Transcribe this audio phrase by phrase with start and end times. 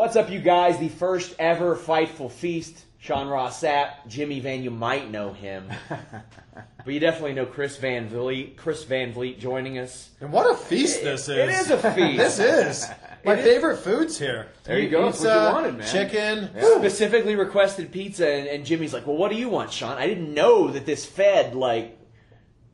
[0.00, 0.78] What's up, you guys?
[0.78, 2.86] The first ever Fightful Feast.
[3.00, 4.62] Sean Ross Sapp, Jimmy Van.
[4.62, 8.56] You might know him, but you definitely know Chris Van Vliet.
[8.56, 10.08] Chris Van Vliet joining us.
[10.22, 11.36] And what a feast this is!
[11.36, 12.16] It is a feast.
[12.16, 12.90] this is
[13.26, 13.44] my is.
[13.44, 14.48] favorite foods here.
[14.64, 15.08] There you go.
[15.08, 15.92] Pizza, That's what you wanted, man.
[15.92, 16.50] chicken.
[16.78, 19.98] Specifically requested pizza, and, and Jimmy's like, "Well, what do you want, Sean?
[19.98, 21.98] I didn't know that this fed like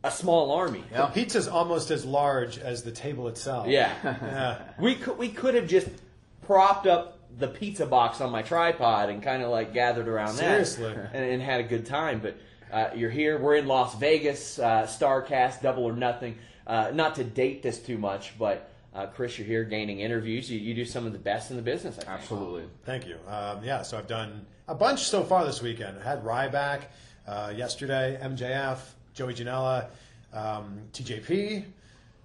[0.04, 3.66] a small army." The pizza's almost as large as the table itself.
[3.66, 4.58] Yeah, Yeah.
[4.78, 5.88] we could we could have just
[6.46, 10.92] propped up the pizza box on my tripod and kind of like gathered around Seriously.
[10.92, 12.20] that and, and had a good time.
[12.20, 12.36] But
[12.72, 13.38] uh, you're here.
[13.38, 14.58] We're in Las Vegas.
[14.58, 16.38] Uh, Starcast, Double or Nothing.
[16.66, 20.50] Uh, not to date this too much, but uh, Chris, you're here gaining interviews.
[20.50, 21.98] You, you do some of the best in the business.
[21.98, 22.10] I think.
[22.10, 22.64] Absolutely.
[22.84, 23.18] Thank you.
[23.28, 25.98] Um, yeah, so I've done a bunch so far this weekend.
[26.00, 26.82] I had Ryback
[27.26, 28.78] uh, yesterday, MJF,
[29.14, 29.86] Joey Janela,
[30.32, 31.64] um, TJP,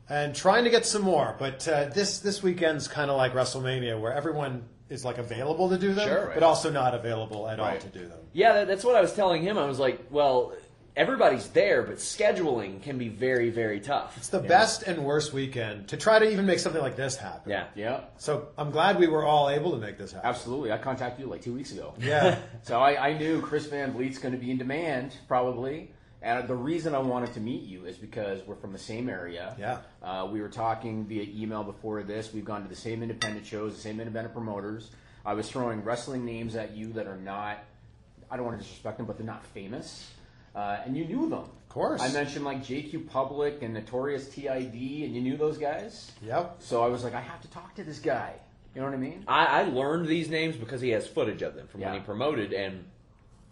[0.09, 1.36] and trying to get some more.
[1.38, 5.78] But uh, this this weekend's kind of like WrestleMania, where everyone is like available to
[5.78, 6.34] do them, Sure, right.
[6.34, 8.19] but also not available at all to do them.
[8.34, 9.57] Yeah, that, that's what I was telling him.
[9.57, 10.53] I was like, well,
[10.96, 14.18] everybody's there, but scheduling can be very, very tough.
[14.18, 17.50] It's the best and worst weekend to try to even make something like this happen.
[17.50, 17.68] Yeah.
[17.75, 18.01] Yeah.
[18.18, 20.28] So I'm glad we were all able to make this happen.
[20.30, 20.72] Absolutely.
[20.74, 21.94] I contacted you like two weeks ago.
[22.00, 22.38] Yeah.
[22.63, 25.91] So I, I knew Chris Van Vliet's going to be in demand, probably.
[26.22, 29.56] And the reason I wanted to meet you is because we're from the same area.
[29.58, 29.80] Yeah.
[30.04, 32.32] Uh, we were talking via email before this.
[32.32, 34.92] We've gone to the same independent shows, the same independent promoters.
[35.26, 37.64] I was throwing wrestling names at you that are not,
[38.30, 40.12] I don't want to disrespect them, but they're not famous.
[40.56, 41.40] Uh, and you knew them.
[41.40, 42.02] Of course.
[42.02, 46.12] I mentioned like JQ Public and Notorious TID, and you knew those guys.
[46.22, 46.58] Yep.
[46.60, 48.34] So I was like, I have to talk to this guy.
[48.76, 49.24] You know what I mean?
[49.28, 52.54] I, I learned these names because he has footage of them from when he promoted,
[52.54, 52.86] and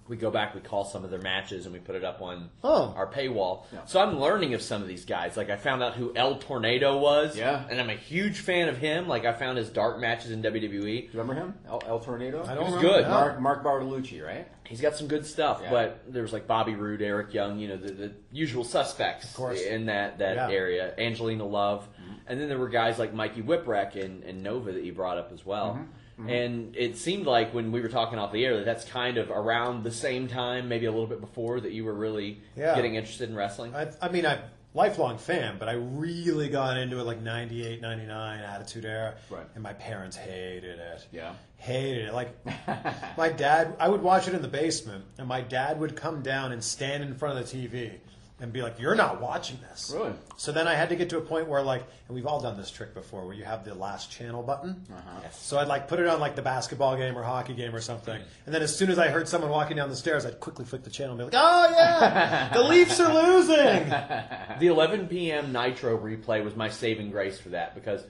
[0.09, 2.49] we go back, we call some of their matches, and we put it up on
[2.63, 2.93] Oh.
[2.97, 3.63] our paywall.
[3.71, 3.85] Yeah.
[3.85, 5.37] So I'm learning of some of these guys.
[5.37, 7.63] Like I found out who El Tornado was, Yeah.
[7.69, 9.07] and I'm a huge fan of him.
[9.07, 11.01] Like I found his dark matches in WWE.
[11.01, 11.53] Do you remember him?
[11.67, 12.43] El, El Tornado?
[12.43, 13.05] I don't He was remember good.
[13.05, 13.09] that.
[13.11, 14.47] Mark, Mark Bartolucci, right?
[14.65, 15.69] He's got some good stuff, Yeah.
[15.71, 19.61] but there was like Bobby Roode, Eric Young, you know, the, the usual suspects course.
[19.61, 20.49] in that, that Yeah.
[20.55, 20.93] area.
[20.97, 21.87] Angelina Love.
[22.01, 22.13] Mm-hmm.
[22.27, 25.31] And then there were guys like Mikey Whipwreck and, and Nova that you brought up
[25.33, 25.73] as well.
[25.73, 25.83] Mm-hmm.
[26.19, 26.29] Mm-hmm.
[26.29, 29.29] And it seemed like when we were talking off the air that that's kind of
[29.31, 32.75] around the same time, maybe a little bit before, that you were really Yeah.
[32.75, 33.73] getting interested in wrestling.
[33.73, 34.39] I, I mean, I'm
[34.73, 39.15] lifelong fan, but I really got into it like 98, 99, Attitude Era.
[39.29, 39.45] Right.
[39.55, 41.07] And my parents hated it.
[41.11, 41.33] Yeah.
[41.57, 42.13] Hated it.
[42.13, 42.35] Like,
[43.17, 46.51] my dad, I would watch it in the basement, and my dad would come down
[46.51, 47.93] and stand in front of the TV
[48.41, 49.91] and be like, You're not watching this.
[49.93, 50.13] Really?
[50.37, 52.57] So then I had to get to a point where, like, and we've all done
[52.57, 54.85] this trick before, where you have the last channel button.
[54.91, 55.29] Uh-huh.
[55.31, 58.15] So I'd like put it on like the basketball game or hockey game or something,
[58.17, 58.23] mm.
[58.45, 60.83] and then as soon as I heard someone walking down the stairs, I'd quickly flick
[60.83, 65.51] the channel and be like, "Oh yeah, the Leafs are losing." The 11 p.m.
[65.51, 68.03] Nitro replay was my saving grace for that because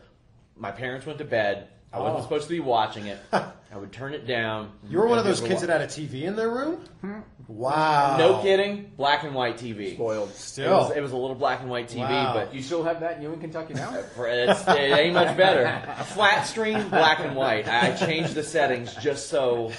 [0.55, 1.67] my parents went to bed.
[1.91, 2.23] I wasn't Oh.
[2.23, 3.17] supposed to be watching it.
[3.71, 4.71] I would turn it down.
[4.89, 6.83] You were one of those kids to that had a TV in their room.
[7.01, 7.19] Hmm.
[7.47, 8.17] Wow.
[8.17, 8.91] No kidding.
[8.95, 9.93] Black and white TV.
[9.95, 10.29] Spoiled.
[10.29, 12.33] It Still, was, it was a little black and white TV, Wow.
[12.35, 13.91] but You still have that in Ewing, Kentucky now?
[14.17, 15.63] it's, it ain't much better.
[15.63, 17.67] A flat screen, black and white.
[17.67, 19.71] I changed the settings just so,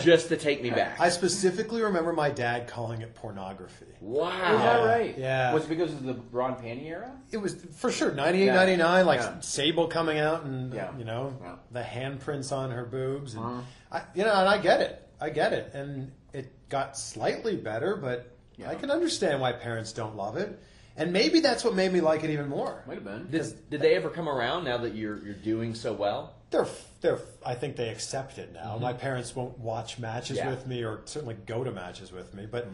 [0.00, 0.98] just to take me back.
[1.00, 3.86] I specifically remember my dad calling it pornography.
[4.00, 4.28] wow.
[4.54, 5.18] Is that right?
[5.18, 5.52] Yeah.
[5.52, 7.12] Was it because of the Ron Panty era?
[7.30, 8.54] It was for sure 98, Yeah.
[8.54, 9.40] 99, like Yeah.
[9.40, 10.96] Sable coming out and Yeah.
[10.96, 11.54] you know Yeah.
[11.72, 13.62] the handprints on her boobs, and Uh-huh.
[13.98, 17.96] I, you know, and I get it, I get it, and it got slightly better,
[17.96, 18.70] but Yeah.
[18.70, 20.58] I can understand why parents don't love it.
[20.96, 22.82] and maybe that's what made me like it even more.
[22.86, 23.30] Might have been.
[23.30, 26.34] Did, did they ever come around now that you're you're doing so well?
[26.50, 26.66] They're
[27.00, 28.78] they're I think they accept it now.
[28.78, 30.50] My parents won't watch matches Yeah.
[30.50, 32.66] with me or certainly go to matches with me, but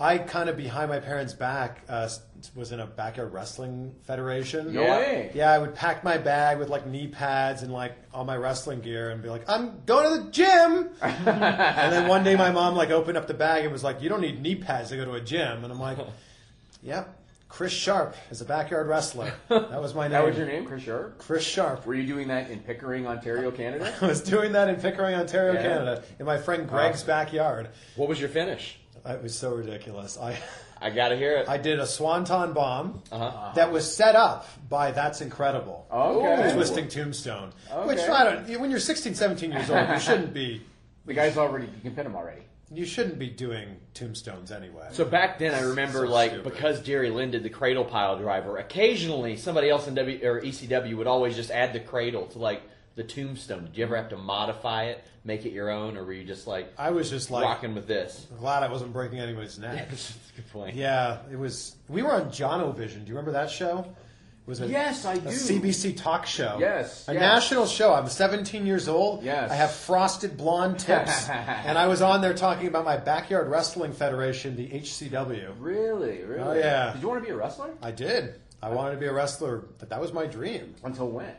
[0.00, 2.08] I kind of behind my parents' back uh,
[2.54, 4.72] was in a backyard wrestling federation.
[4.72, 4.98] No Yeah.
[4.98, 5.30] way.
[5.34, 8.80] Yeah, I would pack my bag with like knee pads and like all my wrestling
[8.80, 10.90] gear and be like, I'm going to the gym.
[11.02, 14.08] and then one day my mom like opened up the bag and was like, You
[14.08, 15.64] don't need knee pads to go to a gym.
[15.64, 15.98] And I'm like,
[16.82, 17.16] Yep,
[17.48, 19.32] Chris Sharp is a backyard wrestler.
[19.48, 20.12] That was my name.
[20.12, 21.18] That was your name, Chris Sharp?
[21.18, 21.84] Chris Sharp.
[21.86, 23.92] Were you doing that in Pickering, Ontario, Canada?
[24.00, 25.62] I was doing that in Pickering, Ontario, Yeah.
[25.62, 27.70] Canada, in my friend Greg's backyard.
[27.96, 28.78] What was your finish?
[29.06, 30.18] It was so ridiculous.
[30.18, 30.38] I
[30.80, 31.48] I got to hear it.
[31.48, 33.52] I did a swanton bomb Uh-huh.
[33.56, 35.86] that was set up by That's Incredible.
[35.92, 36.52] Okay.
[36.54, 37.52] Twisting Tombstone.
[37.84, 38.60] Which I don't.
[38.60, 40.62] When you're 16, 17 years old, you shouldn't be.
[41.06, 42.42] The guy's already, you can pin him already.
[42.70, 44.88] You shouldn't be doing tombstones anyway.
[44.92, 46.52] So back then, I remember So like stupid.
[46.52, 48.58] because Jerry Lynn did the cradle pile driver.
[48.58, 52.60] Occasionally, somebody else in W or ECW would always just add the cradle to like
[52.98, 53.64] the tombstone.
[53.66, 56.48] Did you ever have to modify it, make it your own, or were you just
[56.48, 58.26] like I was just like rocking with this?
[58.40, 59.88] glad I wasn't breaking anybody's neck.
[59.88, 60.74] That's a good point.
[60.74, 61.76] yeah, it was.
[61.88, 63.04] We were on Jonovision.
[63.04, 63.86] Do you remember that show?
[63.86, 65.28] It was a, Yes, I a do.
[65.28, 66.56] CBC talk show.
[66.58, 67.20] Yes, a yes.
[67.20, 67.94] national show.
[67.94, 69.22] I'm 17 years old.
[69.22, 69.50] Yes.
[69.52, 73.92] I have frosted blonde tips, and I was on there talking about my backyard wrestling
[73.92, 75.54] federation, the HCW.
[75.60, 76.24] Really?
[76.24, 76.40] Really?
[76.40, 76.94] Oh, yeah.
[76.94, 77.70] Did you want to be a wrestler?
[77.80, 78.34] I did.
[78.60, 80.74] I wanted to be a wrestler, but that was my dream.
[80.82, 81.32] Until when?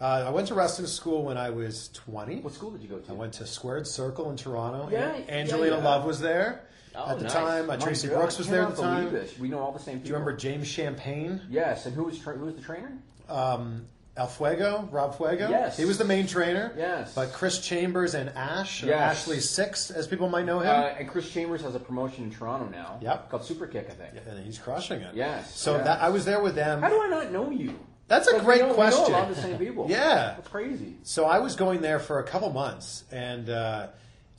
[0.00, 2.40] Uh, I went to wrestling school when I was 20.
[2.40, 3.10] What school did you go to?
[3.10, 4.88] I went to Squared Circle in Toronto.
[4.90, 5.84] Yeah, An- yeah, Angelina yeah.
[5.84, 6.62] Love was there
[6.94, 7.32] Oh, at the nice.
[7.32, 7.68] time.
[7.70, 9.12] Uh, Tracy God, Brooks I was there at the time.
[9.12, 9.38] This.
[9.38, 10.04] We know all the same people.
[10.04, 11.40] Do you remember James Champagne?
[11.50, 12.92] Yes, and who was tra- who was the trainer?
[13.28, 13.84] Um,
[14.16, 15.48] El Fuego, Rob Fuego.
[15.48, 15.76] Yes.
[15.76, 16.72] He was the main trainer.
[16.76, 17.14] Yes.
[17.14, 19.18] But Chris Chambers and Ash, Yes.
[19.20, 20.68] Ashley Six, as people might know him.
[20.74, 22.98] Uh, and Chris Chambers has a promotion in Toronto now.
[23.02, 23.30] Yep.
[23.30, 24.14] Called Super Kick, I think.
[24.26, 25.14] and he's crushing it.
[25.14, 25.84] Yes, So yes.
[25.84, 26.80] that I was there with them.
[26.82, 27.78] How do I not know you?
[28.10, 29.04] That's a great we know, question.
[29.04, 29.86] We know a lot of the same people.
[29.88, 30.34] Yeah.
[30.36, 30.96] That's crazy.
[31.04, 33.86] So I was going there for a couple months, and uh,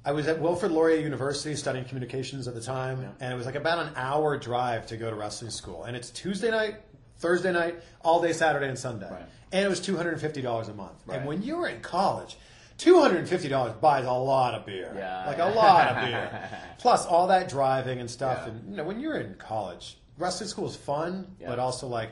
[0.06, 3.56] I was at Wilfrid Laurier University studying communications at the time, and it was like
[3.56, 5.86] about an hour drive to go to wrestling school.
[5.86, 6.76] And it's Tuesday night,
[7.18, 9.24] Thursday night, all day Saturday and Sunday, Right.
[9.54, 11.02] and it was two hundred and fifty dollars a month.
[11.06, 11.18] Right.
[11.20, 12.38] And when you were in college.
[12.78, 15.28] Two hundred and fifty dollars buys a lot of beer, Yeah.
[15.28, 16.50] like a lot of beer.
[16.80, 18.40] Plus all that driving and stuff.
[18.42, 18.48] Yeah.
[18.54, 21.50] And you know, when you're in college, wrestling school is fun, Yeah.
[21.50, 22.10] but also like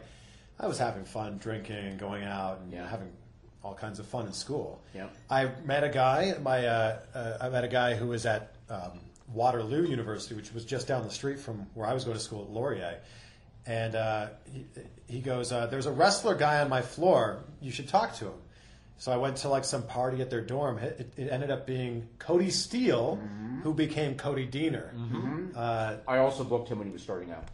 [0.59, 2.87] I was having fun drinking and going out and Yeah.
[2.87, 3.11] having
[3.63, 4.81] all kinds of fun in school.
[5.29, 6.35] I met a guy.
[6.41, 8.99] My uh, uh, I met a guy who was at um,
[9.33, 12.43] Waterloo University, which was just down the street from where I was going to school
[12.43, 12.99] at Laurier.
[13.65, 14.65] And uh, he,
[15.07, 17.43] he goes, uh, "There's a wrestler guy on my floor.
[17.61, 18.33] You should talk to him."
[18.97, 20.77] So I went to like some party at their dorm.
[20.79, 23.17] It, it ended up being Cody Steele,
[23.63, 24.89] who became Cody Deaner.
[25.55, 27.45] Uh, I also booked him when he was starting out.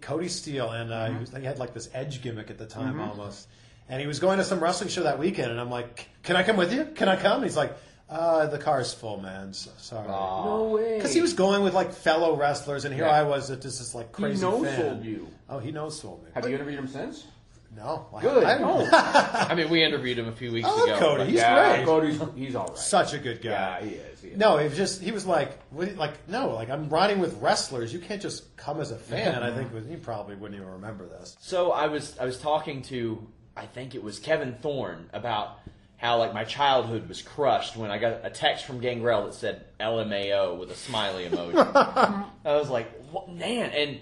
[0.00, 1.14] Cody Steele, and uh, Mm-hmm.
[1.14, 3.48] he, was, he had like this edge gimmick at the time almost.
[3.88, 6.42] And he was going to some wrestling show that weekend, and I'm like, "Can I
[6.42, 6.86] come with you?
[6.96, 7.72] Can I come?" And he's like,
[8.10, 9.52] uh, "The car's full, man.
[9.52, 10.96] So, sorry." No way.
[10.96, 13.10] Because he was going with like fellow wrestlers, and here Yeah.
[13.12, 14.76] I was, at just this like He crazy no fan.
[14.80, 15.28] sold you.
[15.48, 16.30] Oh, he no sold me.
[16.34, 17.26] Have you interviewed him since?
[17.76, 18.44] No, I- Good.
[18.44, 18.88] I, no.
[18.92, 20.98] I mean, we interviewed him a few weeks I love ago.
[20.98, 21.18] Cody.
[21.18, 21.86] but- He's yeah, great.
[21.86, 22.78] Cody's he's all right.
[22.78, 23.50] Such a good guy.
[23.50, 24.20] Yeah, he is.
[24.22, 24.38] He is.
[24.38, 27.92] No, it was just he was like, what, like no, like I'm riding with wrestlers.
[27.92, 29.34] You can't just come as a fan.
[29.34, 31.36] And I think he probably wouldn't even remember this.
[31.40, 33.26] So I was I was talking to
[33.56, 35.58] I think it was Kevin Thorne about
[35.98, 39.64] how like my childhood was crushed when I got a text from Gangrel that said
[39.80, 41.56] LMAO with a smiley emoji.
[42.44, 43.98] I was like, what, man, and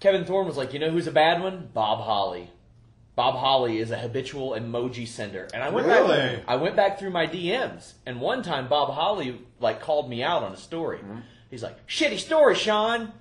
[0.00, 1.68] Kevin Thorne was like, you know who's a bad one?
[1.74, 2.50] Bob Holly.
[3.20, 6.16] Bob Holly is a habitual emoji sender, and I went Really?
[6.36, 6.42] back.
[6.48, 10.42] I went back through my DMs, and one time Bob Holly like called me out
[10.42, 11.00] on a story.
[11.00, 11.18] Mm-hmm.
[11.50, 13.12] He's like, "Shitty story, Sean,"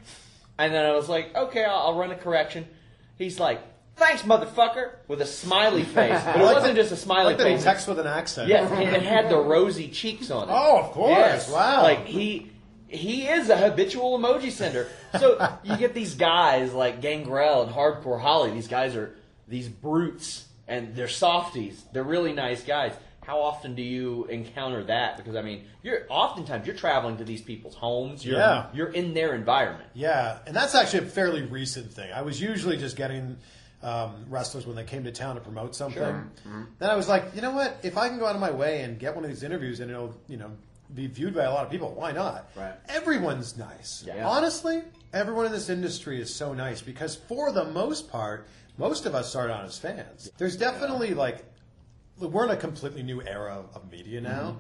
[0.58, 2.66] and then I was like, "Okay, I'll, I'll run a correction."
[3.18, 3.60] He's like,
[3.98, 7.38] "Thanks, motherfucker," with a smiley face, but it like wasn't that- just a smiley like
[7.44, 7.62] face.
[7.62, 8.48] texts with an accent.
[8.48, 10.54] Yeah, and it had the rosy cheeks on it.
[10.56, 11.10] Oh, of course.
[11.18, 11.52] Yes.
[11.52, 11.84] Wow.
[11.84, 12.50] Like he
[12.88, 14.88] he is a habitual emoji sender.
[15.20, 18.52] So you get these guys like Gangrel and Hardcore Holly.
[18.52, 19.14] These guys are
[19.50, 21.84] these brutes and they're softies.
[21.92, 22.94] They're really nice guys.
[23.26, 25.18] How often do you encounter that?
[25.18, 28.26] Because I mean, you're oftentimes you're traveling to these people's homes.
[28.26, 28.68] You're, Yeah.
[28.74, 29.90] you're in their environment.
[29.94, 32.12] Yeah, and that's actually a fairly recent thing.
[32.12, 33.38] I was usually just getting
[33.84, 36.02] um, wrestlers when they came to town to promote something.
[36.02, 36.64] Mm-hmm.
[36.80, 37.78] Then I was like, you know what?
[37.84, 39.90] If I can go out of my way and get one of these interviews and
[39.92, 40.52] it'll, you know,
[40.94, 42.50] be viewed by a lot of people, why not?
[42.56, 42.74] Right.
[42.90, 44.04] Everyone's nice.
[44.06, 44.28] Yeah.
[44.28, 44.82] Honestly,
[45.14, 48.48] everyone in this industry is so nice because for the most part,
[48.80, 50.32] most of us start out as fans.
[50.38, 51.46] There's definitely like
[52.18, 54.58] we're in a completely new era of media now,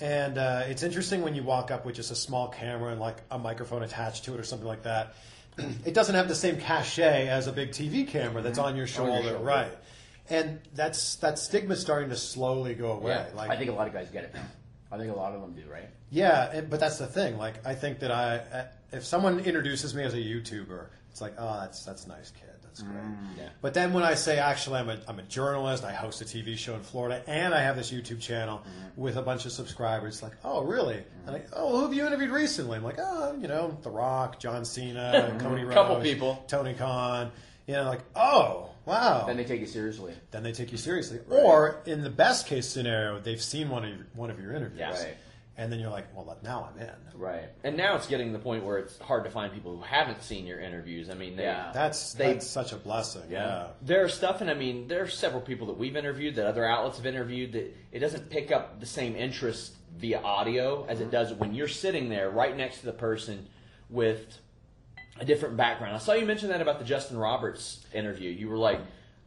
[0.00, 3.18] and uh, it's interesting when you walk up with just a small camera and like
[3.30, 5.14] a microphone attached to it or something like that.
[5.84, 9.02] it doesn't have the same cachet as a big TV camera that's on your Mm-hmm.
[9.02, 9.44] On your shoulder, shoulder.
[9.44, 9.72] right?
[10.28, 13.12] And that's that stigma's starting to slowly go away.
[13.12, 14.44] Yeah, like I think a lot of guys get it now.
[14.92, 15.88] I think a lot of them do, right?
[16.10, 17.38] yeah, and, but that's the thing.
[17.38, 21.34] Like, I think that I, uh, if someone introduces me as a YouTuber, it's like,
[21.38, 22.48] oh, that's that's nice kid.
[22.70, 23.02] That's great.
[23.02, 23.16] Mm.
[23.36, 23.48] Yeah.
[23.60, 26.56] But then when I say, actually, I'm a, I'm a journalist, I host a TV
[26.56, 29.00] show in Florida, and I have this YouTube channel mm-hmm.
[29.00, 30.96] with a bunch of subscribers, it's like, oh, really?
[30.96, 31.28] Mm-hmm.
[31.28, 32.76] And I, oh, who have you interviewed recently?
[32.76, 35.38] I'm like, oh, you know, The Rock, John Cena, mm-hmm.
[35.38, 36.44] Cody Rhodes, Couple people.
[36.46, 37.32] Tony Khan.
[37.66, 39.24] You know, like, oh, wow.
[39.26, 40.14] Then they take you seriously.
[40.30, 41.20] then they take you seriously.
[41.28, 44.80] Or in the best case scenario, they've seen one of your, one of your interviews,
[44.80, 44.90] Yeah.
[44.90, 45.16] Right.
[45.56, 46.90] And then you're like, well, now I'm in.
[47.14, 47.48] Right.
[47.64, 50.22] And now it's getting to the point where it's hard to find people who haven't
[50.22, 51.10] seen your interviews.
[51.10, 51.70] I mean, they, Yeah.
[51.74, 53.24] That's They- that's such a blessing.
[53.28, 53.68] Yeah.
[53.82, 56.96] There's stuff, and I mean, there are several people that we've interviewed that other outlets
[56.96, 61.12] have interviewed that it doesn't pick up the same interest via audio as it mm-hmm.
[61.12, 63.46] does when you're sitting there right next to the person
[63.90, 64.38] with
[65.18, 65.94] a different background.
[65.94, 68.30] I saw you mention that about the Justin Roberts interview.
[68.30, 68.80] You were like,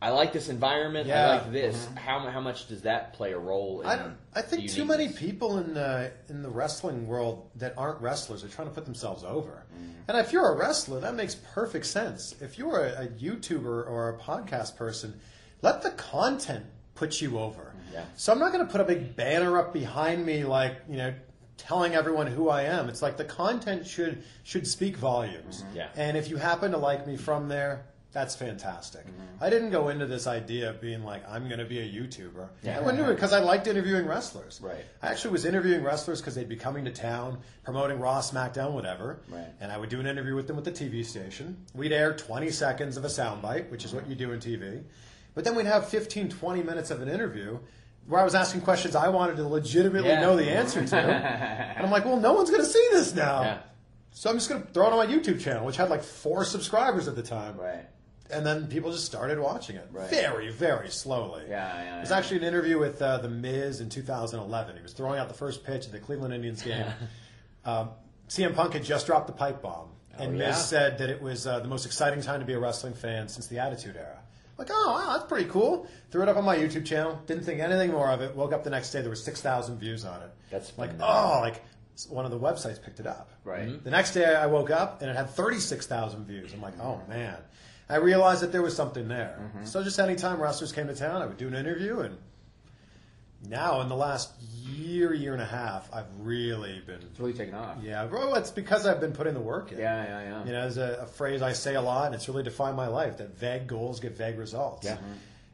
[0.04, 1.08] "I like this environment.
[1.08, 1.30] Yeah.
[1.30, 1.96] I like this." Mm-hmm.
[1.96, 3.82] How how much does that play a role?
[3.82, 4.18] in I don't.
[4.36, 8.50] I think too many people in the in the wrestling world that aren't wrestlers are
[8.50, 9.64] trying to put themselves over.
[9.74, 9.92] Mm-hmm.
[10.10, 12.36] And if you're a wrestler, that makes perfect sense.
[12.42, 15.20] If you're a, a YouTuber or a podcast person,
[15.62, 17.62] let the content put you over.
[17.62, 17.94] Mm-hmm.
[17.94, 18.06] Yeah.
[18.16, 21.14] So I'm not going to put a big banner up behind me, like you know,
[21.58, 22.90] telling everyone who I am.
[22.90, 25.64] It's like the content should should speak volumes.
[25.74, 25.90] Yeah.
[25.96, 27.86] And if you happen to like me from there.
[28.14, 29.08] That's fantastic.
[29.08, 29.44] Mm-hmm.
[29.44, 32.48] I didn't go into this idea of being like I'm going to be a YouTuber.
[32.62, 32.78] Yeah.
[32.78, 34.60] I went into it because I liked interviewing wrestlers.
[34.62, 34.86] Right.
[35.02, 39.20] I actually was interviewing wrestlers because they'd be coming to town, promoting Raw, SmackDown, whatever.
[39.30, 39.48] Right.
[39.60, 41.58] And I would do an interview with them with the TV station.
[41.74, 44.84] We'd air 20 seconds of a soundbite, which is what you do in TV.
[45.34, 47.58] But then we'd have 15, 20 minutes of an interview
[48.08, 50.22] where I was asking questions I wanted to legitimately Yeah.
[50.22, 50.96] know the answer to.
[51.02, 53.42] and I'm like, well, no one's going to see this now.
[53.42, 53.58] Yeah.
[54.12, 56.46] So I'm just going to throw it on my YouTube channel, which had like four
[56.46, 57.58] subscribers at the time.
[57.58, 57.88] Right.
[58.34, 60.10] And then people just started watching it Right.
[60.10, 61.44] very, very slowly.
[61.50, 62.18] Yeah, yeah, It was yeah.
[62.18, 64.76] actually an interview with uh, The Miz in 2011.
[64.76, 66.86] He was throwing out the first pitch at the Cleveland Indians game.
[67.66, 67.90] um,
[68.30, 69.90] CM Punk had just dropped the pipe bomb.
[70.18, 70.48] And yeah.
[70.50, 73.28] Miz said that it was uh, the most exciting time to be a wrestling fan
[73.28, 74.20] since the Attitude Era.
[74.58, 75.88] Like, oh, wow, that's pretty cool.
[76.12, 77.20] Threw it up on my YouTube channel.
[77.26, 78.36] Didn't think anything more of it.
[78.36, 80.30] Woke up the next day, there was 6,000 views on it.
[80.52, 81.38] That's like, phenomenal.
[81.38, 81.64] oh, like
[82.10, 83.32] one of the websites picked it up.
[83.44, 83.68] Right.
[83.68, 83.84] Mhm.
[83.84, 86.54] The next day I woke up and it had 36,000 views.
[86.54, 87.38] I'm like, oh man.
[87.90, 89.38] I realized that there was something there.
[89.42, 89.66] Mm-hmm.
[89.66, 92.00] So just anytime wrestlers came to town, I would do an interview.
[92.00, 92.18] And
[93.50, 94.32] now, in the last
[94.66, 97.02] year, year and a half, I've really been.
[97.02, 97.78] It's really taken off.
[97.84, 99.80] Yeah, well, it's because I've been putting the work in.
[99.80, 100.46] Yeah, yeah, yeah.
[100.46, 102.88] You know, there's a, a phrase I say a lot, and it's really defined my
[102.88, 104.86] life that vague goals get vague results.
[104.86, 104.98] Yeah.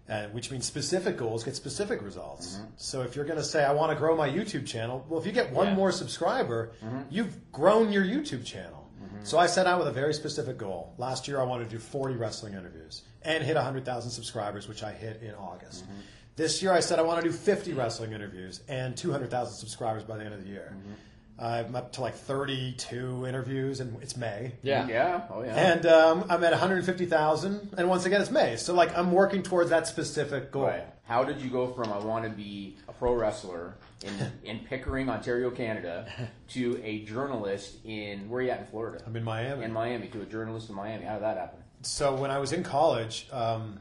[0.07, 2.55] Uh, which means specific goals get specific results.
[2.55, 2.65] Mm-hmm.
[2.77, 5.25] So if you're going to say, I want to grow my YouTube channel, well, if
[5.27, 5.75] you get one Yeah.
[5.75, 7.01] more subscriber, Mm-hmm.
[7.11, 8.78] you've grown your YouTube channel.
[9.23, 10.93] So I set out with a very specific goal.
[10.97, 14.91] Last year, I wanted to do 40 wrestling interviews and hit 100,000 subscribers, which I
[14.91, 15.83] hit in August.
[15.83, 15.99] Mm-hmm.
[16.35, 20.17] This year, I said I want to do 50 wrestling interviews and 200,000 subscribers by
[20.17, 20.73] the end of the year.
[20.73, 20.93] Mm-hmm.
[21.41, 24.53] I'm up to like 32 interviews, and it's May.
[24.61, 24.87] Yeah.
[24.87, 25.21] Yeah.
[25.31, 25.55] Oh, yeah.
[25.55, 28.57] And um, I'm at 150,000, and once again, it's May.
[28.57, 30.63] So, like, I'm working towards that specific goal.
[30.63, 30.85] Right.
[31.05, 35.09] How did you go from I want to be a pro wrestler in, in Pickering,
[35.09, 36.11] Ontario, Canada,
[36.49, 39.03] to a journalist in where are you at in Florida?
[39.07, 39.63] I'm in Miami.
[39.63, 41.05] In Miami to a journalist in Miami.
[41.05, 41.59] How did that happen?
[41.81, 43.79] so, when I was in college, um,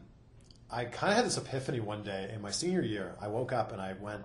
[0.71, 3.17] I kind of had this epiphany one day in my senior year.
[3.21, 4.23] I woke up and I went,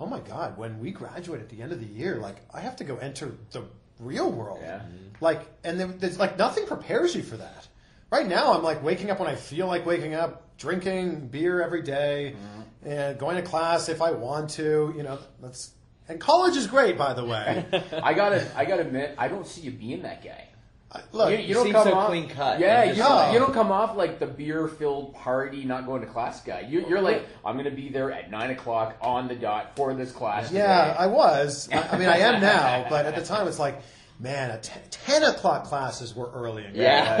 [0.00, 0.56] "Oh my God!
[0.56, 3.36] When we graduate at the end of the year, like, I have to go enter
[3.52, 3.64] the
[3.98, 4.60] real world.
[4.62, 4.82] Yeah.
[5.20, 7.68] Like, and there- there's like nothing prepares you for that.
[8.10, 11.82] Right now, I'm like waking up when I feel like waking up, drinking beer every
[11.82, 12.88] day, mm-hmm.
[12.88, 14.92] and going to class if I want to.
[14.96, 15.72] You know, that's
[16.08, 17.64] and college is great, by the way.
[18.02, 20.48] I gotta, I gotta admit, I don't see you being that guy.
[20.94, 22.60] I- Look, you, you don't seem come so off clean cut.
[22.60, 23.30] Yeah, Like, you, don't, Oh.
[23.32, 26.60] you uh, don't come off like the beer-filled party, not going to class guy.
[26.68, 30.12] You, you're like, I'm gonna be there at nine o'clock on the dot for this
[30.12, 30.52] class.
[30.52, 31.68] Yeah, today." I was.
[31.72, 33.80] I, I mean, I am now, but at the time, it's like,
[34.20, 36.64] man, at 10, 10 o'clock classes were early.
[36.64, 36.82] In Yeah.
[36.82, 37.18] yeah,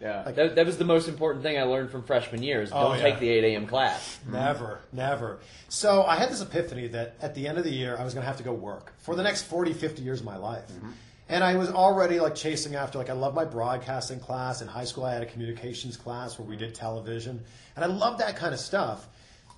[0.00, 0.32] yeah, yeah.
[0.32, 2.70] That, that was the most important thing I learned from freshman years.
[2.72, 3.02] Oh, don't yeah.
[3.04, 3.66] take the 8 a.m.
[3.68, 4.18] class.
[4.28, 5.38] Never, never.
[5.68, 8.22] So I had this epiphany that at the end of the year, I was going
[8.22, 10.66] to have to go work for the next 40, 50 years of my life.
[10.68, 10.90] Mm-hmm.
[11.32, 14.60] And I was already like chasing after, like, I love my broadcasting class.
[14.60, 17.42] In high school, I had a communications class where we did television.
[17.74, 19.08] And I love that kind of stuff.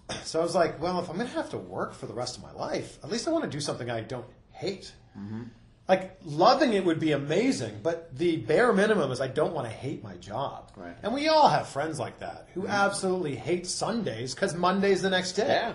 [0.22, 2.36] So I was like, well, if I'm going to have to work for the rest
[2.36, 4.92] of my life, at least I want to do something I don't hate.
[5.18, 5.44] Mm-hmm.
[5.88, 9.72] Like, loving it would be amazing, but the bare minimum is I don't want to
[9.72, 10.72] hate my job.
[10.76, 10.94] Right.
[11.02, 12.70] And we all have friends like that who mm-hmm.
[12.70, 15.48] absolutely hate Sundays because Monday's the next day.
[15.48, 15.74] Yeah.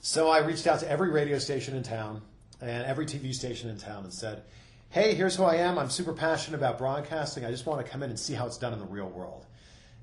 [0.00, 2.22] So I reached out to every radio station in town
[2.60, 4.44] and every TV station in town and said,
[4.96, 5.78] hey, here's who I am.
[5.78, 7.44] I'm super passionate about broadcasting.
[7.44, 9.44] I just want to come in and see how it's done in the real world.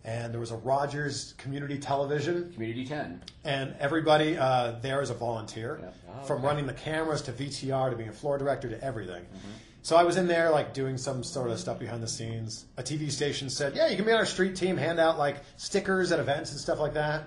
[0.05, 3.23] And there was a Rogers Community Television, Community 10.
[3.43, 5.89] and everybody uh, there is a volunteer, Yeah.
[6.21, 6.45] Oh, from okay.
[6.47, 9.23] running the cameras to VTR to being a floor director to everything.
[9.23, 9.50] Mm-hmm.
[9.81, 12.65] So I was in there like doing some sort of stuff behind the scenes.
[12.77, 15.38] A TV station said, "Yeah, you can be on our street team, hand out like
[15.57, 17.23] stickers at events and stuff like that."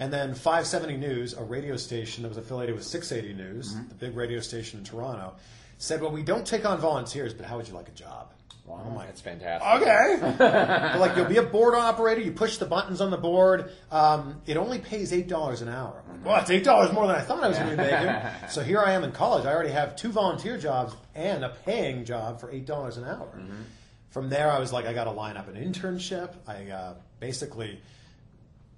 [0.00, 3.88] And then 570 News, a radio station that was affiliated with 680 News, Mm-hmm.
[3.88, 5.34] the big radio station in Toronto,
[5.84, 8.34] said, "Well, we don't take on volunteers, but how would you like a job?"
[8.66, 8.82] Wow.
[8.86, 9.82] I'm like, That's fantastic.
[9.82, 10.16] Okay.
[10.38, 12.22] They're like, you'll be a board operator.
[12.22, 13.70] You push the buttons on the board.
[13.90, 16.02] Um, it only pays eight dollars an hour.
[16.08, 17.82] I'm like, well, it's eight dollars more than I thought I was going to be
[17.82, 18.14] making.
[18.48, 19.44] so here I am in college.
[19.44, 23.28] I already have two volunteer jobs and a paying job for eight dollars an hour.
[24.08, 26.32] From there, I was like, I got to line up an internship.
[26.46, 27.80] I uh, basically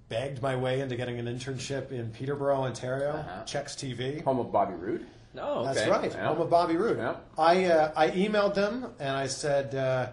[0.09, 3.11] begged my way into getting an internship in Peterborough, Ontario.
[3.11, 3.43] Uh-huh.
[3.45, 4.23] CHEX TV.
[4.23, 5.05] Home of Bobby Roode.
[5.33, 5.73] No, okay.
[5.73, 6.11] That's right.
[6.11, 6.27] Yeah.
[6.27, 6.97] Home of Bobby Roode.
[6.97, 7.15] Yeah.
[7.37, 10.09] I uh, I emailed them and I said uh,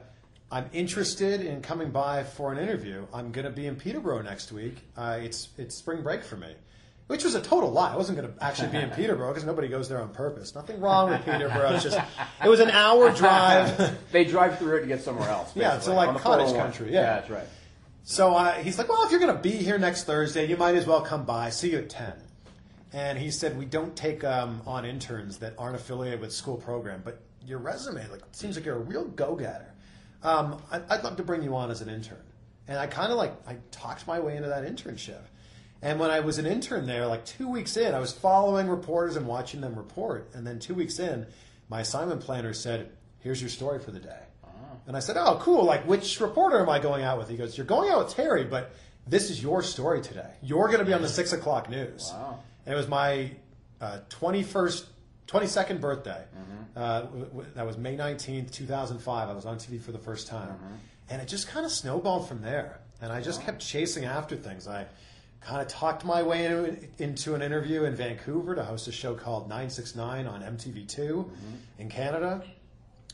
[0.50, 3.06] I'm interested in coming by for an interview.
[3.12, 4.76] I'm going to be in Peterborough next week.
[4.96, 6.54] Uh, it's it's spring break for me,
[7.06, 7.92] which was a total lie.
[7.92, 10.54] I wasn't going to actually be in Peterborough because nobody goes there on purpose.
[10.54, 11.72] Nothing wrong with Peterborough.
[11.74, 11.98] It's just
[12.44, 13.98] it was an hour drive.
[14.12, 15.50] They drive through it to get somewhere else.
[15.56, 16.60] Yeah, basically, so like cottage 401.
[16.62, 17.02] country, yeah.
[17.02, 17.46] that's right.
[18.04, 20.76] So uh, he's like, well, if you're going to be here next Thursday, you might
[20.76, 21.50] as well come by.
[21.50, 22.12] See you at 10.
[22.94, 27.02] And he said, we don't take um, on interns that aren't affiliated with school program,
[27.04, 29.74] but your resume like seems like you're a real go-getter.
[30.22, 32.22] Um, I- I'd love to bring you on as an intern.
[32.68, 35.20] And I kind of like, I talked my way into that internship.
[35.82, 39.16] And when I was an intern there, like two weeks in, I was following reporters
[39.16, 40.30] and watching them report.
[40.32, 41.26] And then two weeks in,
[41.68, 44.20] my assignment planner said, here's your story for the day.
[44.86, 45.64] And I said, "Oh, cool!
[45.64, 48.44] Like, which reporter am I going out with?" He goes, "You're going out with Terry,
[48.44, 48.72] but
[49.06, 50.28] this is your story today.
[50.42, 52.40] You're going to be on the six o'clock news." Wow.
[52.66, 53.30] And it was my
[53.80, 54.86] uh, twenty first,
[55.26, 56.24] twenty second birthday.
[56.36, 56.78] Mm-hmm.
[56.78, 59.28] Uh, w- w- that was May nineteenth, two thousand five.
[59.28, 60.74] I was on TV for the first time, mm-hmm.
[61.10, 62.80] and it just kind of snowballed from there.
[63.00, 64.66] And I just kept chasing after things.
[64.66, 64.86] I
[65.40, 69.14] kind of talked my way into, into an interview in Vancouver to host a show
[69.14, 71.30] called 969 on MTV2 mm-hmm.
[71.78, 72.42] in Canada.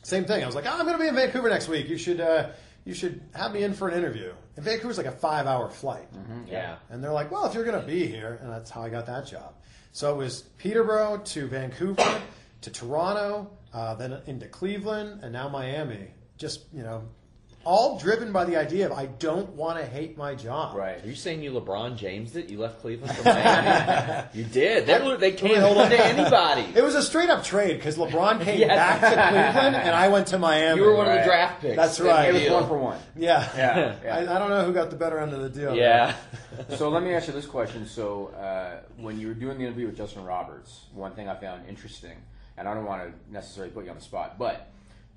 [0.03, 0.41] Same thing.
[0.41, 1.89] I was like, oh, I'm going to be in Vancouver next week.
[1.89, 2.49] You should uh,
[2.85, 4.33] you should have me in for an interview.
[4.55, 6.07] And Vancouver's like a five hour flight.
[6.47, 6.75] Yeah.
[6.89, 9.05] And they're like, well, if you're going to be here, and that's how I got
[9.05, 9.53] that job.
[9.93, 12.21] So it was Peterborough to Vancouver
[12.61, 16.07] to Toronto, uh, then into Cleveland, and now Miami.
[16.37, 17.03] Just you know,
[17.63, 20.75] all driven by the idea of I don't want to hate my job.
[20.75, 21.03] Right.
[21.03, 22.49] Are you saying you LeBron James it?
[22.49, 24.27] You left Cleveland for Miami?
[24.33, 24.85] you did.
[24.87, 26.67] They, they can't hold on to anybody.
[26.75, 28.69] It was a straight up trade because LeBron came Yes.
[28.75, 30.81] back to Cleveland, and I went to Miami.
[30.81, 31.75] You were one of the draft picks.
[31.75, 32.29] That's right.
[32.29, 32.53] It was deal.
[32.55, 32.99] one for one.
[33.15, 34.15] Yeah, Yeah, yeah.
[34.15, 35.75] I, I don't know who got the better end of the deal.
[35.75, 36.15] Yeah.
[36.75, 37.85] so let me ask you this question.
[37.85, 41.67] So uh, when you were doing the interview with Justin Roberts, one thing I found
[41.69, 42.17] interesting,
[42.57, 44.67] and I don't want to necessarily put you on the spot, but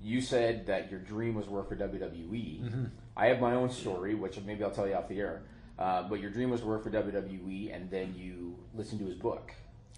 [0.05, 2.89] you said that your dream was work for WWE.
[3.17, 5.41] I have my own story, which maybe I'll tell you off the air.
[5.79, 9.15] Uh, but your dream was to work for WWE, and then you listened to his
[9.15, 9.51] book.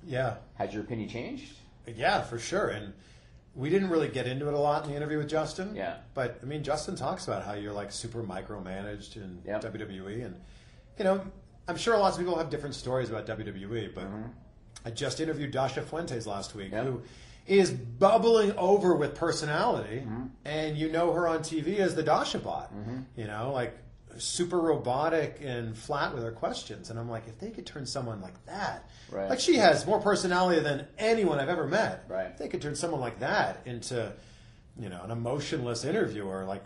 [0.06, 0.36] yeah.
[0.56, 1.54] Has your opinion changed?
[1.86, 2.70] Yeah, for sure.
[2.70, 2.93] And
[3.54, 5.76] we didn't really get into it a lot in the interview with Justin.
[5.76, 5.98] Yeah.
[6.13, 9.62] But I mean, Justin talks about how you're like super micromanaged in Yep.
[9.74, 10.36] WWE, and
[10.98, 11.22] you know,
[11.67, 13.93] I'm sure lots of people have different stories about WWE.
[13.93, 14.08] But
[14.86, 16.86] I just interviewed Dasha Fuentes last week, Yep.
[16.86, 17.02] who
[17.47, 20.25] is bubbling over with personality, mm-hmm.
[20.45, 22.73] and you know her on TV as the Dasha bot.
[22.75, 22.99] Mm-hmm.
[23.15, 23.77] You know, like
[24.17, 26.89] super robotic and flat with her questions.
[26.89, 29.29] And I'm like, if they could turn someone like that, Right.
[29.29, 32.05] like she has more personality than anyone I've ever met.
[32.10, 32.27] Right.
[32.31, 34.12] If they could turn someone like that into,
[34.79, 36.45] you know, an emotionless interviewer.
[36.45, 36.63] Like,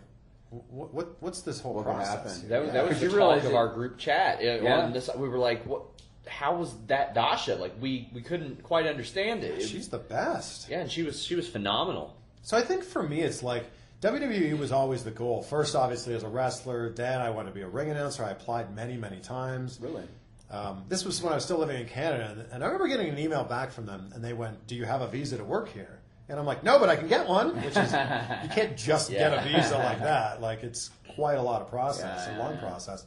[0.50, 2.36] what, what what's this whole What process?
[2.42, 2.50] happen?
[2.50, 4.38] That was, that was the you talk realize of it- our group chat.
[4.38, 4.80] Uh, it- Yeah.
[4.80, 5.84] on this, we were like, "What?
[6.28, 7.56] How was that Dasha?
[7.56, 10.70] Like, we we couldn't quite understand it." It- She's the best.
[10.70, 12.16] yeah, and she was she was phenomenal.
[12.44, 13.66] So I think for me, it's like
[14.02, 15.42] WWE was always the goal.
[15.44, 16.90] First, obviously, as a wrestler.
[16.90, 18.24] Then I wanted to be a ring announcer.
[18.24, 19.80] I applied many, many times.
[19.82, 20.04] Really?
[20.50, 23.08] Um, this was when I was still living in Canada, and, and I remember getting
[23.10, 25.70] an email back from them, and they went, "Do you have a visa to work
[25.70, 29.10] here?" And I'm like, "No, but I can get one." Which is, you can't just
[29.12, 30.42] get a visa like that.
[30.42, 32.60] Like it's quite a lot of process, Yeah, a long yeah.
[32.62, 33.06] process.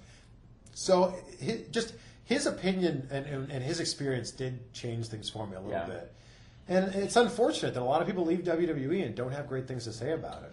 [0.74, 5.56] So his, just his opinion and, and, and his experience did change things for me
[5.56, 5.86] a little Yeah.
[5.86, 6.12] bit.
[6.66, 9.84] And it's unfortunate that a lot of people leave WWE and don't have great things
[9.84, 10.52] to say about it.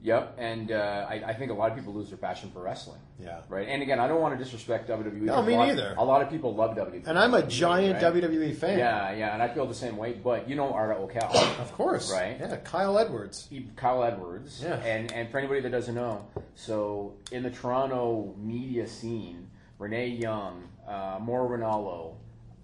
[0.00, 3.00] Yep, and uh, I, I think a lot of people lose their passion for wrestling.
[3.18, 3.40] Yeah.
[3.48, 5.22] Right, and again, I don't want to disrespect WWE.
[5.22, 5.94] No, me a lot, neither.
[5.98, 7.48] A lot of people love WWE, And I'm a right?
[7.48, 8.78] giant WWE fan.
[8.78, 10.12] Yeah, yeah, and I feel the same way.
[10.12, 12.12] But you know Arda Ocal, Of course.
[12.12, 12.36] Right.
[12.38, 13.48] Yeah, Kyle Edwards.
[13.74, 14.74] Kyle Edwards, Yeah.
[14.84, 19.48] and and for anybody that doesn't know, so in the Toronto media scene,
[19.80, 22.14] Renee Young, uh, Mauro Ranallo,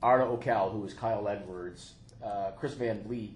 [0.02, 1.92] Arda Ocal, who is Kyle Edwards,
[2.24, 3.30] uh, Chris Van Vliet,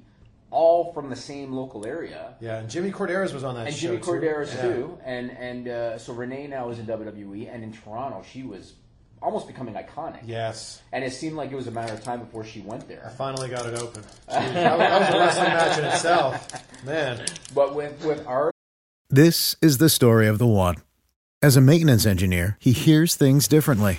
[0.50, 2.34] all from the same local area.
[2.40, 3.66] Yeah, and Jimmy Korderas was on that show.
[3.66, 4.62] And show Jimmy Korderas Yeah.
[4.62, 8.72] too, and and uh, so Renee now is in WWE, and in Toronto she was
[9.20, 10.20] almost becoming iconic.
[10.24, 10.80] Yes.
[10.92, 13.04] And it seemed like it was a matter of time before she went there.
[13.04, 14.02] I finally got it open.
[14.30, 16.84] Jeez, that, was, that was a wrestling match in itself.
[16.84, 17.26] Man.
[17.54, 18.50] But with with our
[19.10, 20.76] This is the story of the one.
[21.42, 23.98] As a maintenance engineer, he hears things differently.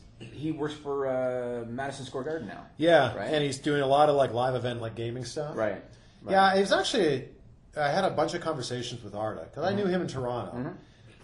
[0.41, 2.65] he works for uh, Madison Square Garden now.
[2.77, 3.33] Yeah, Right.
[3.33, 5.55] and he's doing a lot of like live event, like gaming stuff.
[5.55, 5.81] Right.
[6.21, 6.31] right.
[6.31, 7.29] Yeah, it was actually.
[7.77, 9.77] I had a bunch of conversations with Arda because Mm-hmm.
[9.77, 10.73] I knew him in Toronto,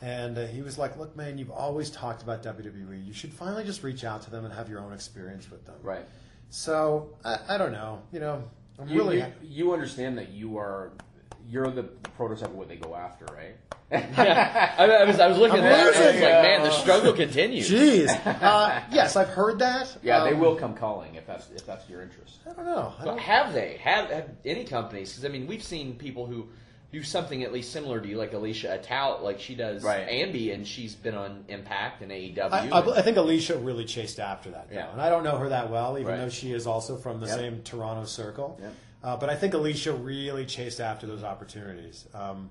[0.01, 3.06] and uh, he was like, "Look, man, you've always talked about WWE.
[3.06, 5.75] You should finally just reach out to them and have your own experience with them."
[5.84, 6.06] Right.
[6.49, 8.01] So I, I don't know.
[8.13, 8.43] You know,
[8.80, 9.17] I'm You, really.
[9.17, 10.91] you, you understand that you are
[11.49, 13.55] you're the prototype of what they go after, right?
[13.91, 15.79] yeah, I, I was I was looking I'm at that.
[15.79, 16.21] and I was losing.
[16.21, 17.69] like, man, the struggle continues.
[17.69, 18.07] Jeez.
[18.41, 19.97] Uh, yes, I've heard that.
[20.03, 22.39] Yeah, they Um, will come calling if that's if that's your interest.
[22.49, 22.93] I don't know.
[22.99, 23.77] I don't, have they?
[23.81, 25.12] Have, have any companies?
[25.12, 26.47] Because I mean, we've seen people who
[26.91, 30.07] do something at least similar to you, like Alicia Atout, like she does Right.
[30.07, 32.51] Ambi, and she's been on Impact and AEW.
[32.51, 34.75] I, I, I think Alicia really chased after that, though.
[34.75, 34.91] Yeah.
[34.91, 36.17] and I don't know her that well, even Right.
[36.19, 37.36] though she is also from the Yep.
[37.38, 38.57] same Toronto circle.
[38.62, 38.73] Yep.
[39.07, 42.05] Uh, but I think Alicia really chased after those opportunities.
[42.13, 42.49] Um,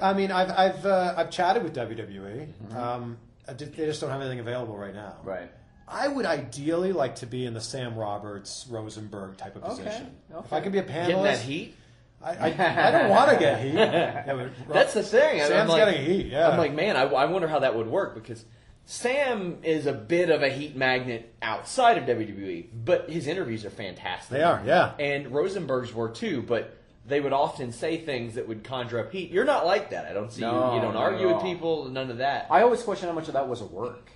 [0.00, 2.74] I mean, I've I've uh, I've chatted with WWE.
[2.74, 5.16] Um, I they just don't have anything available right now.
[5.18, 5.28] Mm-hmm.
[5.28, 5.52] Right.
[5.86, 10.16] I would ideally like to be in the Sam Roberts, Rosenberg type of Okay, position.
[10.34, 10.54] If.
[10.54, 11.76] I could be a panelist, getting that heat.
[12.22, 13.74] I, I, I don't want to get heat.
[13.74, 15.42] Yeah, but That's the thing.
[15.42, 16.26] I'm Sam's like, getting heat.
[16.28, 18.42] Yeah, I'm like, man, I, I wonder how that would work because
[18.86, 23.70] Sam is a bit of a heat magnet outside of WWE, but his interviews are
[23.70, 24.30] fantastic.
[24.30, 24.92] They are, yeah.
[24.98, 29.30] And Rosenberg's were too, but they would often say things that would conjure up heat.
[29.30, 30.06] You're not like that.
[30.06, 30.76] I don't see No, you.
[30.76, 31.52] You don't not argue at with all.
[31.54, 31.84] people.
[31.86, 32.46] None of that.
[32.50, 34.10] I always question how much of that was a work.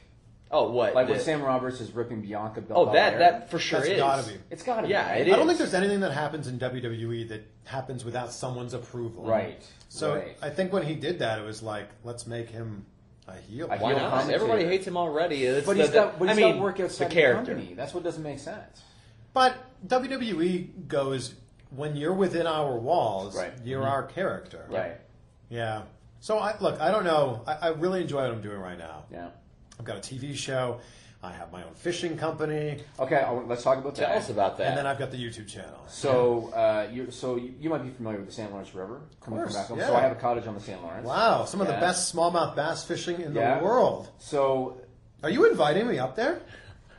[0.51, 0.95] oh, what?
[0.95, 3.19] Like when The- Sam Roberts is ripping Bianca Oh, that Belair.
[3.19, 3.99] that for sure That's is.
[3.99, 4.39] gotta be.
[4.51, 4.89] It's got to be.
[4.91, 5.27] Yeah, right?
[5.27, 9.25] it I don't think there's anything that happens in WWE that happens without someone's approval.
[9.25, 9.63] Right.
[9.91, 10.37] So right.
[10.43, 12.85] I think when he did that, it was like, let's make him
[13.29, 13.67] a heel.
[13.67, 14.11] A Why heel not?
[14.11, 14.35] commentator.
[14.37, 15.45] Everybody hates him already.
[15.45, 17.53] It's but the- he's the- got, but I mean, got work outside the character.
[17.55, 17.75] company.
[17.75, 18.83] That's what doesn't make sense.
[19.33, 19.55] But
[19.87, 21.35] WWE goes
[21.71, 23.53] when you're within our walls, Right.
[23.65, 24.67] you're our character.
[24.71, 24.97] Right.
[25.51, 25.83] Yeah.
[26.21, 27.43] So I look, I don't know.
[27.47, 29.05] I, I really enjoy what I'm doing right now.
[29.13, 29.29] Yeah.
[29.79, 30.81] I've got a TV show.
[31.21, 34.07] I have my own fishing company, Okay, I want- let's talk about that.
[34.07, 34.69] Tell us about that.
[34.69, 35.85] and then I've got the YouTube channel.
[35.89, 38.51] So, uh, you, so you, you might be familiar with the St.
[38.53, 39.79] Lawrence River coming course, from back home.
[39.81, 39.87] yeah.
[39.89, 40.81] So I have a cottage on the St.
[40.81, 41.05] Lawrence.
[41.05, 41.81] Wow, some of the Yeah.
[41.81, 43.59] best smallmouth bass fishing in Yeah.
[43.59, 44.09] the world.
[44.19, 44.81] So,
[45.25, 46.41] Are you inviting me up there?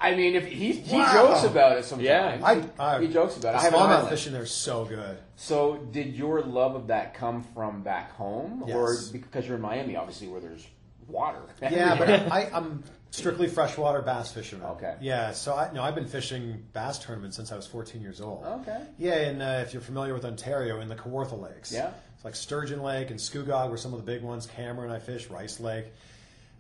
[0.02, 1.14] I mean, if he, he Wow.
[1.14, 2.06] jokes about it sometimes.
[2.06, 2.38] Yeah.
[2.44, 2.64] I,
[2.98, 3.60] I he jokes about it.
[3.60, 4.10] I have an smallmouth island.
[4.10, 5.18] fishing there is so good.
[5.38, 9.08] So, did your love of that come from back home, or Yes.
[9.08, 10.68] because you're in Miami, obviously, where there's
[11.08, 11.40] water?
[11.62, 14.68] Yeah, but I, I'm strictly freshwater bass fisherman.
[14.72, 14.96] Okay.
[15.02, 18.44] Yeah, so I no, I've been fishing bass tournaments since I was 14 years old.
[18.46, 18.82] Okay.
[18.98, 21.72] Yeah, and uh, if you're familiar with Ontario, in the Kawartha Lakes.
[21.72, 21.92] Yeah.
[22.16, 24.46] It's like Sturgeon Lake and Scugog were some of the big ones.
[24.46, 25.86] Cameron, I fish Rice Lake,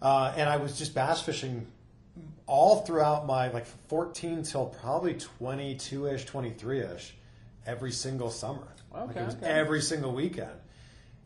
[0.01, 1.67] uh, and I was just bass fishing
[2.47, 7.13] all throughout my like 14 till probably 22 ish, 23 ish,
[7.65, 8.67] every single summer.
[8.93, 9.45] like Okay, was okay.
[9.45, 10.51] every single weekend.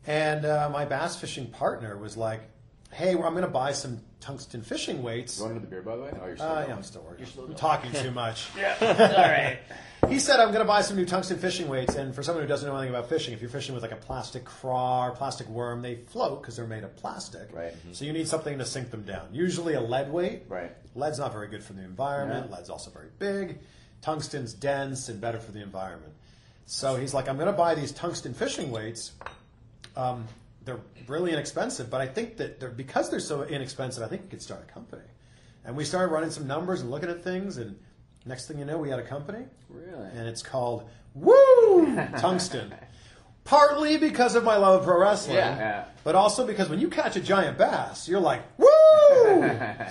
[0.06, 2.42] And uh, my bass fishing partner was like,
[2.94, 5.96] "Hey, well, I'm going to buy some tungsten fishing weights." Going to the beer, by
[5.96, 6.10] the way?
[6.20, 7.18] Oh, you're still Uh, yeah, I'm still working.
[7.18, 8.48] You're still I'm talking too much.
[8.56, 8.76] Yeah.
[8.80, 9.58] All right.
[10.08, 11.94] He said, I'm going to buy some new tungsten fishing weights.
[11.94, 13.96] And for someone who doesn't know anything about fishing, if you're fishing with like a
[13.96, 17.48] plastic craw or plastic worm, they float because they're made of plastic.
[17.54, 17.72] Right.
[17.88, 17.94] Mhm.
[17.96, 19.28] So you need something to sink them down.
[19.32, 20.42] Usually a lead weight.
[20.46, 20.72] Right.
[20.94, 22.48] Lead's not very good for the environment.
[22.50, 22.56] Yeah.
[22.58, 23.60] Lead's also very big.
[24.02, 26.12] Tungsten's dense and better for the environment.
[26.66, 29.12] So he's like, I'm going to buy these tungsten fishing weights.
[29.96, 30.28] Um,
[30.64, 34.28] they're really inexpensive, but I think that they're, because they're so inexpensive, I think we
[34.28, 35.02] could start a company.
[35.64, 37.78] And we started running some numbers and looking at things, and
[38.26, 40.08] next thing you know, we had a company Really?
[40.14, 42.72] and it's called Woo Tungsten.
[43.44, 45.56] Partly because of my love of pro wrestling, Yeah.
[45.58, 45.84] Yeah.
[46.02, 48.66] but also because when you catch a giant bass, you're like, Woo!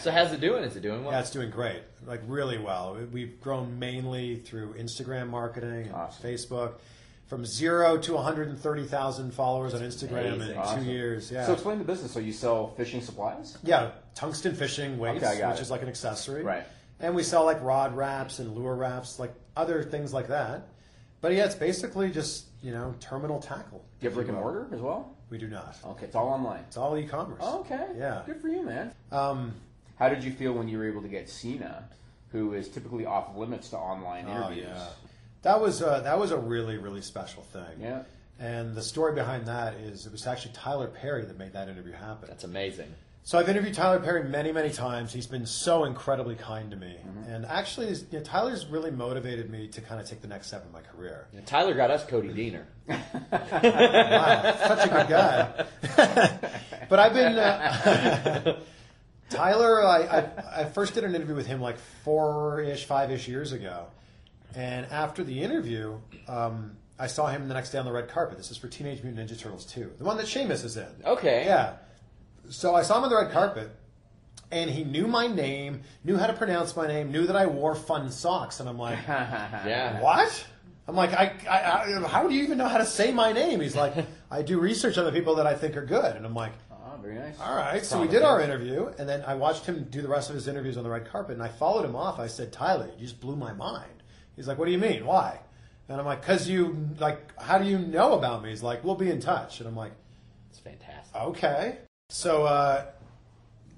[0.01, 0.63] So how's it doing?
[0.63, 1.13] Is it doing well?
[1.13, 2.97] yeah, it's doing great, like really well.
[3.11, 6.25] We've grown mainly through Instagram marketing and Awesome.
[6.27, 6.73] Facebook.
[7.27, 10.51] From zero to 130,000 followers on Instagram amazing.
[10.53, 10.83] in Awesome.
[10.85, 11.31] two years.
[11.31, 11.45] Yeah.
[11.45, 12.11] So explain the business.
[12.11, 13.57] So you sell fishing supplies?
[13.63, 15.61] Yeah, tungsten fishing weights, Okay, which it.
[15.61, 16.43] is like an accessory.
[16.43, 16.63] Right.
[16.99, 20.67] And we sell like rod wraps and lure wraps, like other things like that.
[21.21, 23.79] But yeah, it's basically just, you know, terminal tackle.
[23.99, 25.15] Do you have brick and mortar as well?
[25.29, 25.75] We do not.
[25.85, 26.59] Okay, it's all online.
[26.67, 27.39] It's all e-commerce.
[27.41, 27.87] Oh, okay.
[27.97, 28.21] Yeah.
[28.25, 28.93] Good for you, man.
[29.11, 29.53] Um,
[29.97, 31.87] How did you feel when you were able to get Cena,
[32.31, 34.67] who is typically off limits to online oh interviews?
[34.67, 34.87] yeah,
[35.43, 37.79] that was uh, that was a really really special thing.
[37.79, 38.03] Yeah.
[38.39, 41.93] And the story behind that is it was actually Tyler Perry that made that interview
[41.93, 42.27] happen.
[42.27, 42.93] That's amazing.
[43.25, 45.13] So I've interviewed Tyler Perry many, many times.
[45.13, 46.97] He's been so incredibly kind to me,
[47.29, 50.65] and actually, you know, Tyler's really motivated me to kind of take the next step
[50.65, 51.27] in my career.
[51.45, 52.65] Tyler got us Cody Deaner.
[53.31, 55.65] Wow, such a good guy.
[56.89, 58.59] but I've been uh,
[59.29, 59.85] Tyler.
[59.85, 63.53] I, I I first did an interview with him like four ish, five ish years
[63.53, 63.85] ago,
[64.55, 68.37] and after the interview, um, I saw him the next day on the red carpet.
[68.37, 70.87] This is for Teenage Mutant Ninja Turtles two, the one that Sheamus is in.
[71.05, 71.45] Okay.
[71.45, 71.75] Yeah.
[72.49, 73.69] So I saw him on the red carpet,
[74.51, 77.73] and he knew my name, knew how to pronounce my name, knew that I wore
[77.75, 80.01] fun socks, and I'm like, Yeah.
[80.01, 80.45] what?
[80.87, 83.61] I'm like, I, I, I, how do you even know how to say my name?
[83.61, 83.93] He's like,
[84.29, 86.97] I do research on the people that I think are good, and I'm like, Ah,
[87.01, 87.39] very nice.
[87.39, 87.83] all right.
[87.85, 90.47] So we did our interview, and then I watched him do the rest of his
[90.49, 92.19] interviews on the red carpet, and I followed him off.
[92.19, 94.02] I said, Tyler, you just blew my mind.
[94.35, 95.05] He's like, what do you mean?
[95.05, 95.39] Why?
[95.89, 98.49] And I'm like, because you like, how do you know about me?
[98.49, 99.91] He's like, we'll be in touch, and I'm like,
[100.49, 101.15] It's fantastic.
[101.15, 101.77] Okay.
[102.09, 102.85] So uh,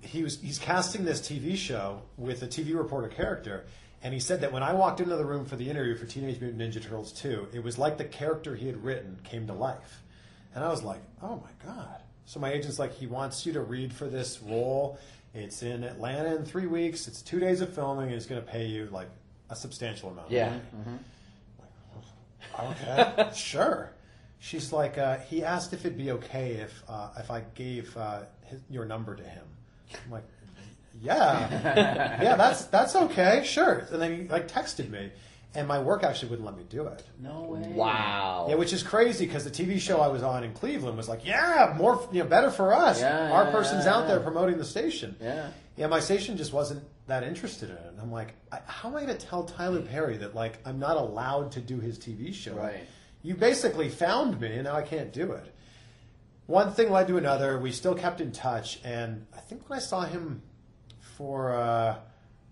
[0.01, 3.65] he was he's casting this TV show with a TV reporter character,
[4.03, 6.39] and he said that when I walked into the room for the interview for Teenage
[6.39, 10.03] Mutant Ninja Turtles 2, it was like the character he had written came to life.
[10.53, 12.01] And I was like, oh my God.
[12.25, 14.97] So my agent's like, he wants you to read for this role.
[15.33, 17.07] It's in Atlanta in three weeks.
[17.07, 19.09] It's two days of filming, and he's going to pay you like
[19.49, 20.31] a substantial amount.
[20.31, 20.57] Yeah.
[22.59, 23.91] Okay, sure.
[24.39, 28.21] She's like, uh, he asked if it'd be okay if uh, if I gave uh,
[28.43, 29.45] his, your number to him.
[30.05, 30.23] I'm like,
[31.01, 33.87] yeah, yeah, that's that's okay, sure.
[33.91, 35.11] And then he like texted me,
[35.55, 37.03] and my work actually wouldn't let me do it.
[37.19, 37.67] No way.
[37.67, 38.47] Wow.
[38.49, 41.25] Yeah, which is crazy because the TV show I was on in Cleveland was like,
[41.25, 42.99] yeah, more, you know, better for us.
[42.99, 45.15] Yeah, Our yeah, person's yeah, out there promoting the station.
[45.21, 45.49] Yeah.
[45.77, 47.85] Yeah, my station just wasn't that interested in it.
[47.87, 50.79] And I'm like, I, how am I going to tell Tyler Perry that like I'm
[50.79, 52.55] not allowed to do his TV show?
[52.55, 52.83] Right.
[53.21, 55.53] You basically found me, and now I can't do it.
[56.45, 57.57] One thing led to another.
[57.57, 60.43] We still kept in touch, and I think when I saw him
[61.17, 61.97] for uh,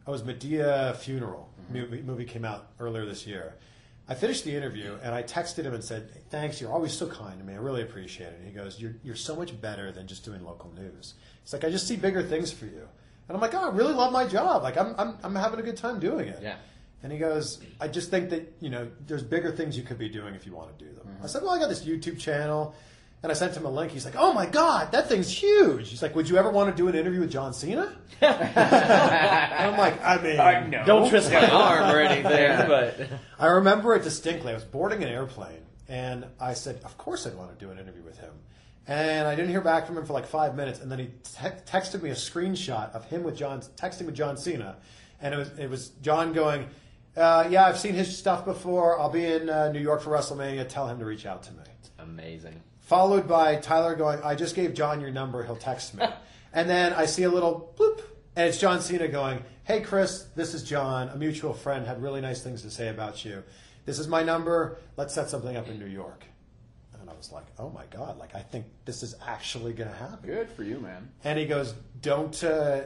[0.06, 3.56] I was Madea Funeral movie, movie came out earlier this year.
[4.08, 7.40] I finished the interview and I texted him and said, "Thanks, you're always so kind
[7.40, 7.54] to me.
[7.54, 10.44] I really appreciate it." And he goes, "You're you're so much better than just doing
[10.44, 11.14] local news."
[11.44, 12.88] It's like I just see bigger things for you,
[13.28, 14.64] and I'm like, "Oh, I really love my job.
[14.64, 16.56] Like I'm I'm I'm having a good time doing it." Yeah.
[17.04, 20.08] And he goes, I just think that, you know, there's bigger things you could be
[20.08, 21.06] doing if you want to do them.
[21.22, 22.74] I said, well, I got this YouTube channel.
[23.22, 23.92] And I sent him a link.
[23.92, 25.90] He's like, oh my God, that thing's huge.
[25.90, 27.94] He's like, would you ever want to do an interview with John Cena?
[28.22, 28.34] and
[29.72, 30.86] I'm like, I mean, Uh, no.
[30.86, 33.00] Don't twist my arm or anything, but
[33.40, 34.52] I remember it distinctly.
[34.52, 37.80] I was boarding an airplane, and I said, "Of course, I'd want to do an
[37.80, 38.32] interview with him."
[38.88, 41.56] And I didn't hear back from him for like five minutes, and then he te-
[41.66, 44.76] texted me a screenshot of him with John texting with John Cena,
[45.22, 46.68] and it was it was John going,
[47.16, 49.00] uh, "Yeah, I've seen his stuff before.
[49.00, 50.68] I'll be in uh, New York for WrestleMania.
[50.68, 51.64] Tell him to reach out to me."
[52.00, 52.62] amazing.
[52.82, 55.44] Followed by Tyler going, "I just gave John your number.
[55.44, 56.06] He'll text me."
[56.54, 58.02] and then I see a little bloop,
[58.36, 61.88] and it's John Cena going, "Hey Chris, this is John, a mutual friend.
[61.88, 63.44] Had really nice things to say about you.
[63.86, 64.80] This is my number.
[64.98, 66.26] Let's set something up in New York."
[67.14, 68.18] I was like, "Oh my god!
[68.18, 71.10] Like I think this is actually going to happen." Good for you, man.
[71.24, 72.82] And he goes, "Don't uh,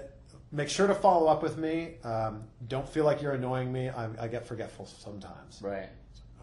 [0.51, 1.95] make sure to follow up with me.
[2.03, 3.89] Um, don't feel like you're annoying me.
[3.89, 5.89] I, I get forgetful sometimes." Right.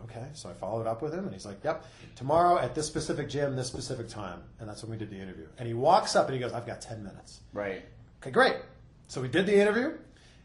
[0.05, 3.29] Okay, so I followed up with him, and he's like, "Yep, tomorrow at this specific
[3.29, 5.47] gym, this specific time," and that's when we did the interview.
[5.59, 7.83] And he walks up and he goes, "I've got ten minutes." Right.
[8.21, 8.57] Okay, great.
[9.09, 9.97] So we did the interview.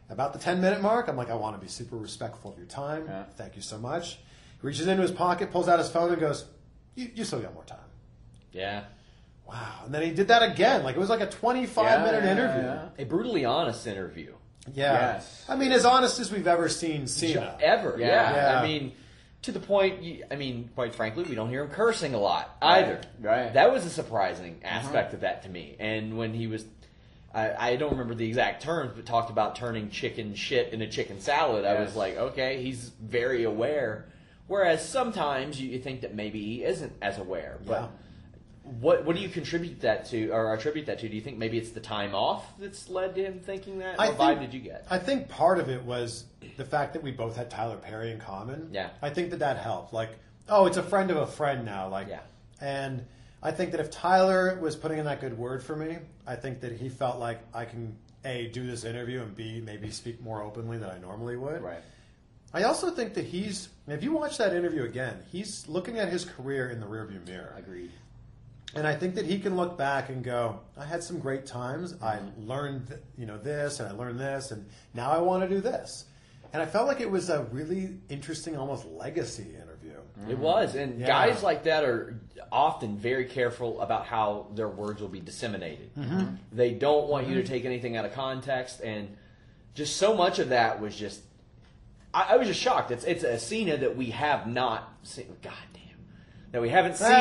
[0.08, 2.66] About the ten minute mark, I'm like, "I want to be super respectful of your
[2.66, 3.04] time.
[3.06, 3.24] Yeah.
[3.36, 4.18] Thank you so much."
[4.60, 6.44] He reaches into his pocket, pulls out his phone, and goes,
[7.00, 7.78] "You, you still got more time."
[8.52, 8.84] Yeah.
[9.46, 9.82] Wow!
[9.84, 10.84] And then he did that again.
[10.84, 12.62] Like it was like a 25 Yeah, minute interview.
[12.62, 12.88] yeah.
[12.98, 14.34] A brutally honest interview.
[14.72, 14.92] Yeah.
[15.14, 15.44] Yes.
[15.48, 17.56] I mean, as honest as we've ever seen Cena.
[17.60, 17.96] Ever.
[17.98, 18.06] Yeah.
[18.06, 18.34] Yeah.
[18.34, 18.60] Yeah.
[18.60, 18.92] I mean,
[19.42, 22.56] to the point, you, I mean, quite frankly, we don't hear him cursing a lot
[22.60, 23.00] either.
[23.20, 23.52] Right.
[23.52, 24.74] That was a surprising uh-huh.
[24.74, 25.76] aspect of that to me.
[25.78, 26.64] And when he was,
[27.34, 31.20] I, I don't remember the exact terms, but talked about turning chicken shit into chicken
[31.20, 34.06] salad, I was like, okay, he's very aware.
[34.50, 37.60] Whereas sometimes you, you think that maybe he isn't as aware.
[37.64, 37.86] But Yeah.
[38.80, 41.08] what what do you contribute that to, or attribute that to?
[41.08, 44.00] Do you think maybe it's the time off that's led to him thinking that?
[44.00, 44.88] I what vibe did you get?
[44.90, 46.24] I think part of it was
[46.56, 48.70] the fact that we both had Tyler Perry in common.
[48.72, 48.88] Yeah.
[49.00, 49.92] I think that that helped.
[49.92, 50.10] Like,
[50.48, 51.86] oh, it's a friend of a friend now.
[51.88, 52.18] Like, Yeah.
[52.60, 53.04] And
[53.44, 56.60] I think that if Tyler was putting in that good word for me, I think
[56.62, 60.42] that he felt like I can a do this interview and b maybe speak more
[60.42, 61.62] openly than I normally would.
[61.62, 61.82] Right.
[62.52, 63.68] I also think that he's.
[63.86, 67.54] If you watch that interview again, he's looking at his career in the rearview mirror.
[67.58, 67.90] Agreed.
[68.74, 71.96] And I think that he can look back and go, I had some great times.
[72.00, 72.48] I mm-hmm.
[72.48, 76.04] learned, you know, this and I learned this, and now I want to do this.
[76.52, 79.98] And I felt like it was a really interesting, almost legacy interview.
[80.28, 80.40] It mm-hmm.
[80.40, 81.06] was, and Yeah.
[81.06, 82.20] guys like that are
[82.52, 85.94] often very careful about how their words will be disseminated.
[85.96, 86.34] Mm-hmm.
[86.52, 89.16] They don't want you to take anything out of context, and
[89.74, 91.22] just so much of that was just.
[92.12, 92.90] I, I was just shocked.
[92.90, 95.26] It's it's a Cena that we have not seen.
[95.42, 95.82] God damn,
[96.52, 97.08] that we haven't seen.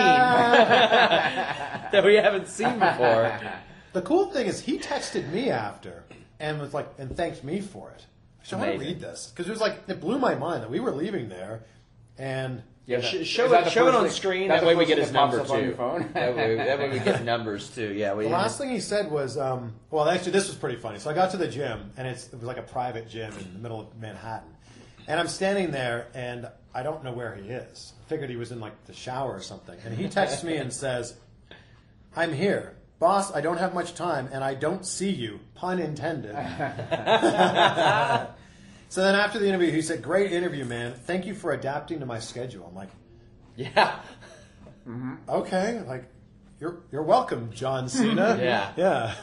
[0.89, 3.39] that we haven't seen before.
[3.91, 6.03] The cool thing is, he texted me after
[6.39, 8.05] and was like, and thanked me for it.
[8.43, 10.69] So I want to read this because it was like it blew my mind that
[10.69, 11.63] we were leaving there,
[12.15, 14.47] and Yeah, sh- show it, show it on thing- screen.
[14.49, 15.73] that's That the way we get his number too.
[16.13, 17.91] that, way, that way we get numbers too.
[17.91, 20.99] Yeah, we The last thing he said was, um, well, actually, this was pretty funny.
[20.99, 23.53] So I got to the gym, and it's, it was like a private gym in
[23.53, 24.55] the middle of Manhattan.
[25.09, 27.93] And I'm standing there, and I don't know where he is.
[28.07, 29.75] Figured he was in like the shower or something.
[29.83, 31.15] And he texts me and says,
[32.15, 32.75] I'm here.
[32.99, 35.39] Boss, I don't have much time, and I don't see you.
[35.55, 36.31] Pun intended.
[38.89, 40.93] so then after the interview, he said, Great interview, man.
[40.93, 42.67] Thank you for adapting to my schedule.
[42.67, 42.89] I'm like,
[43.55, 44.01] yeah.
[44.87, 45.15] Mm-hmm.
[45.27, 46.03] Okay, like,
[46.59, 48.37] you're, you're welcome, John Cena.
[48.39, 48.73] Yeah.
[48.77, 49.15] Yeah.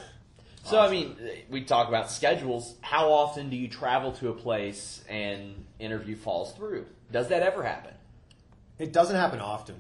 [0.65, 1.15] So I mean,
[1.49, 2.75] we talk about schedules.
[2.81, 6.87] How often do you travel to a place and interview falls through?
[7.13, 7.95] Does that ever happen?
[8.79, 9.77] It doesn't happen often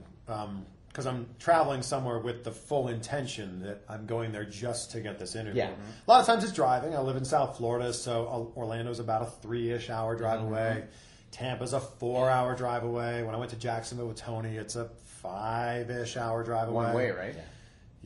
[0.88, 5.18] because I'm traveling somewhere with the full intention that I'm going there just to get
[5.18, 5.62] this interview.
[5.62, 5.70] Yeah.
[6.06, 6.94] A lot of times it's driving.
[6.94, 10.84] I live in South Florida, so uh, Orlando's about a three-ish hour drive away.
[11.32, 13.22] Tampa's a four-hour drive away.
[13.22, 14.88] When I went to Jacksonville with Tony, it's a
[15.20, 16.86] five-ish hour drive away.
[16.86, 17.34] One way, right?
[17.36, 17.42] Yeah,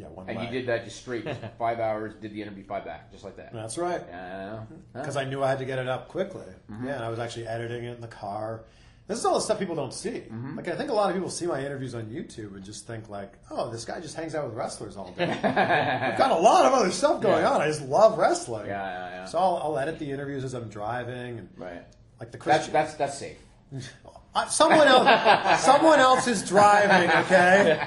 [0.08, 0.44] one And way.
[0.46, 3.36] you did that just straight, just five hours, did the interview, five back, just like
[3.36, 3.52] that.
[3.52, 4.02] That's right.
[4.08, 4.60] Yeah.
[4.94, 6.44] Because I knew I had to get it up quickly.
[6.70, 6.86] Mm-hmm.
[6.86, 8.62] Yeah, and I was actually editing it in the car.
[9.06, 10.10] This is all the stuff people don't see.
[10.10, 10.56] Mm-hmm.
[10.56, 13.08] Like I think a lot of people see my interviews on YouTube and just think
[13.08, 16.64] like, "Oh, this guy just hangs out with wrestlers all day." I've got a lot
[16.66, 17.50] of other stuff going Yeah.
[17.50, 17.60] on.
[17.60, 18.66] I just love wrestling.
[18.68, 19.24] Yeah, yeah, yeah.
[19.24, 21.82] So I'll, I'll edit the interviews as I'm driving, and Right.
[22.20, 23.38] like the That's that's that's safe.
[24.32, 27.10] Uh, someone else, someone else is driving.
[27.10, 27.84] Okay,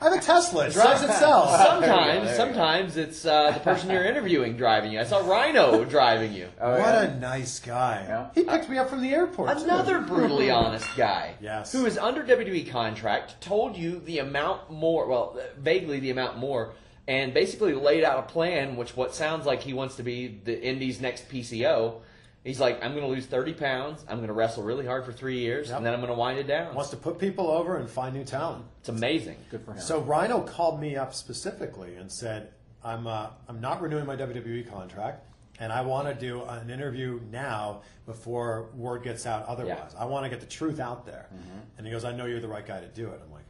[0.00, 0.68] I have a Tesla.
[0.68, 1.50] It drives itself.
[1.50, 5.00] Sometimes, sometimes it's uh, the person you're interviewing driving you.
[5.00, 6.48] I saw Rhino driving you.
[6.58, 7.02] Oh, what yeah.
[7.02, 8.04] a nice guy.
[8.08, 8.30] Yeah.
[8.34, 9.58] He picked me up from the airport.
[9.58, 9.64] too.
[9.64, 11.34] Another brutally honest guy.
[11.42, 11.72] Yes.
[11.72, 16.72] Who is under WWE contract, told you the amount more, well, vaguely the amount more,
[17.06, 20.62] and basically laid out a plan, which what sounds like he wants to be the
[20.62, 22.00] Indies' next PCO.
[22.44, 24.04] He's like, I'm going to lose 30 pounds.
[24.06, 25.78] I'm going to wrestle really hard for three years, Yep.
[25.78, 26.74] and then I'm going to wind it down.
[26.74, 28.64] wants to put people over and find new talent.
[28.80, 29.36] It's amazing.
[29.50, 29.80] Good for him.
[29.80, 32.50] So Rhino called me up specifically and said,
[32.84, 35.24] "I'm uh, I'm not renewing my WWE contract,
[35.58, 39.46] and I want to do an interview now before word gets out.
[39.46, 40.02] Otherwise, Yeah.
[40.02, 41.58] I want to get the truth out there." Mm-hmm.
[41.78, 43.44] And he goes, "I know you're the right guy to do it." I'm like,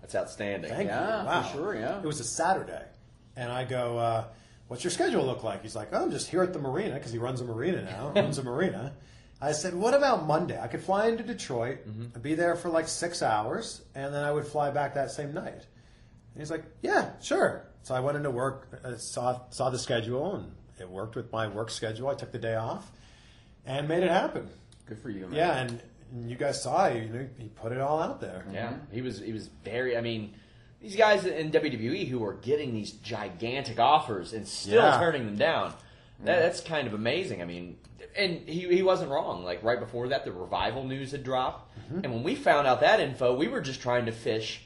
[0.00, 0.70] That's outstanding.
[0.70, 1.98] "Thank Yeah, you, wow, for sure, yeah.
[1.98, 2.84] It was a Saturday,
[3.34, 4.24] and I go, uh,
[4.68, 7.12] "What's your schedule look like?" He's like, "Oh, I'm just here at the marina because
[7.12, 8.10] he runs a marina now.
[8.14, 8.94] runs a marina."
[9.40, 10.60] I said, "What about Monday?
[10.60, 12.20] I could fly into Detroit, Mm-hmm.
[12.20, 15.66] be there for like six hours, and then I would fly back that same night."
[16.34, 20.36] And he's like, "Yeah, sure." So I went into work, uh, saw saw the schedule,
[20.36, 22.08] and it worked with my work schedule.
[22.08, 22.90] I took the day off,
[23.64, 24.48] and made it happen.
[24.86, 25.32] Good for you, man.
[25.34, 28.44] Yeah, and, and you guys saw, you know, he put it all out there.
[28.52, 29.96] Yeah, he was he was very.
[29.96, 30.34] I mean,
[30.80, 34.98] these guys in WWE who are getting these gigantic offers and still Yeah.
[34.98, 35.74] turning them down.
[36.24, 37.42] That, that's kind of amazing.
[37.42, 37.78] I mean,
[38.16, 39.44] and he he wasn't wrong.
[39.44, 42.00] Like right before that, the revival news had dropped, mm-hmm.
[42.04, 44.62] and when we found out that info, we were just trying to fish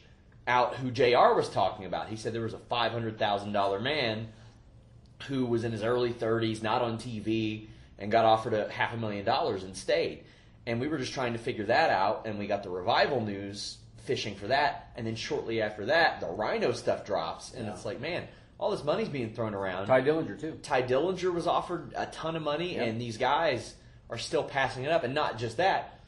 [0.49, 1.35] out who Jr.
[1.35, 2.09] was talking about.
[2.09, 4.29] He said there was a five hundred thousand dollar man
[5.29, 7.67] who was in his early 30s, not on TV,
[7.99, 10.25] and got offered a half a million dollars and stayed.
[10.67, 13.79] And we were just trying to figure that out, and we got the revival news
[14.05, 14.91] fishing for that.
[14.97, 18.27] And then shortly after that, the Rhino stuff drops, and it's like, man,
[18.59, 19.87] all this money's being thrown around.
[19.87, 20.59] Tye Dillinger too.
[20.63, 23.75] Tye Dillinger was offered a ton of money, and these guys
[24.11, 25.05] are still passing it up.
[25.05, 25.99] And not just that,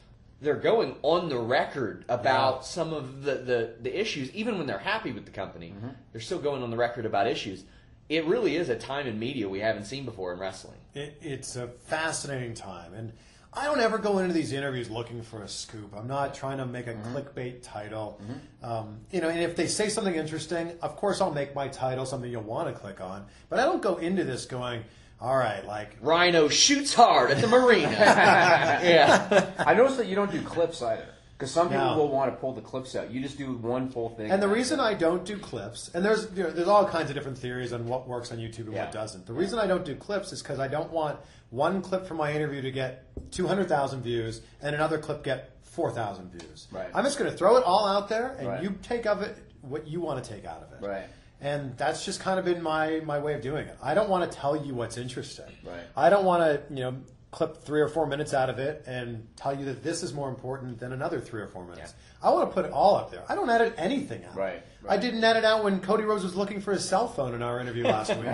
[0.41, 2.61] they're going on the record about Yeah.
[2.61, 5.73] some of the, the, the issues, even when they're happy with the company.
[5.75, 5.87] Mm-hmm.
[6.11, 7.63] They're still going on the record about issues.
[8.09, 10.77] It really is a time in media we haven't seen before in wrestling.
[10.93, 13.11] It, it's a fascinating time, and
[13.57, 15.93] I don't ever go into these interviews looking for a scoop.
[15.95, 18.19] I'm not trying to make a clickbait title.
[18.61, 22.05] Um, you know, and if they say something interesting, of course I'll make my title
[22.05, 23.25] something you'll want to click on.
[23.49, 24.83] But I don't go into this going,
[25.21, 27.89] "All right, like Rhino shoots hard at the marina.
[27.91, 29.51] yeah.
[29.59, 31.07] I noticed that you don't do clips either.
[31.37, 31.97] Because some people No.
[31.97, 33.11] will want to pull the clips out.
[33.11, 34.31] You just do one full thing.
[34.31, 37.15] And the reason I don't do clips, and there's you know, there's all kinds of
[37.15, 38.85] different theories on what works on YouTube and Yeah.
[38.85, 39.25] what doesn't.
[39.25, 41.19] The reason I don't do clips is because I don't want
[41.49, 46.67] one clip from my interview to get 200,000 views and another clip get 4,000 views.
[46.71, 46.87] Right.
[46.93, 48.63] I'm just going to throw it all out there, and Right.
[48.63, 50.85] you take of it what you want to take out of it.
[50.87, 51.05] Right.
[51.41, 53.77] And that's just kind of been my, my way of doing it.
[53.83, 55.51] I don't want to tell you what's interesting.
[55.65, 55.81] Right.
[55.97, 56.95] I don't want to, you know,
[57.31, 60.29] clip three or four minutes out of it and tell you that this is more
[60.29, 61.93] important than another three or four minutes.
[62.23, 63.23] I want to put it all up there.
[63.27, 64.35] I don't edit anything out.
[64.37, 67.41] Right, I didn't edit out when Cody Rhodes was looking for his cell phone in
[67.43, 68.29] our interview last week.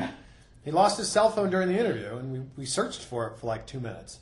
[0.64, 3.48] He lost his cell phone during the interview, and we, we searched for it for
[3.48, 4.20] like two minutes.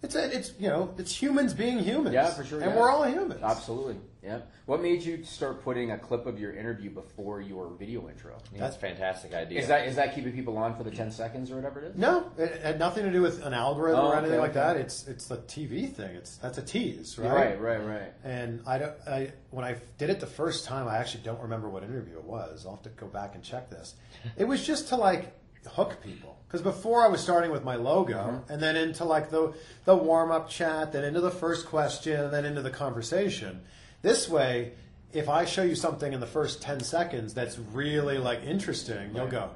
[0.00, 2.14] It's a, it's you know it's humans being humans.
[2.14, 2.60] Yeah, for sure.
[2.60, 2.78] And yeah.
[2.78, 3.42] we're all humans.
[3.42, 3.96] Absolutely.
[4.22, 4.40] Yeah.
[4.66, 8.36] What made you start putting a clip of your interview before your video intro?
[8.56, 9.60] That's a fantastic idea.
[9.60, 11.96] Is that is that keeping people on for the ten seconds or whatever it is?
[11.96, 14.60] No, it had nothing to do with an algorithm Oh, or anything okay, like okay.
[14.60, 14.76] that.
[14.76, 16.14] It's it's the TV thing.
[16.14, 17.32] It's that's a tease, right?
[17.32, 18.12] Right, right, right.
[18.22, 18.94] And I don't.
[19.06, 22.24] I when I did it the first time, I actually don't remember what interview it
[22.24, 22.66] was.
[22.66, 23.94] I'll have to go back and check this.
[24.36, 25.32] It was just to like
[25.66, 28.52] hook people because before I was starting with my logo Mm-hmm.
[28.52, 29.52] and then into like the
[29.84, 33.60] the warm up chat, then into the first question, and then into the conversation.
[34.02, 34.72] This way,
[35.12, 39.26] if I show you something in the first ten seconds that's really like interesting, you'll
[39.28, 39.50] go,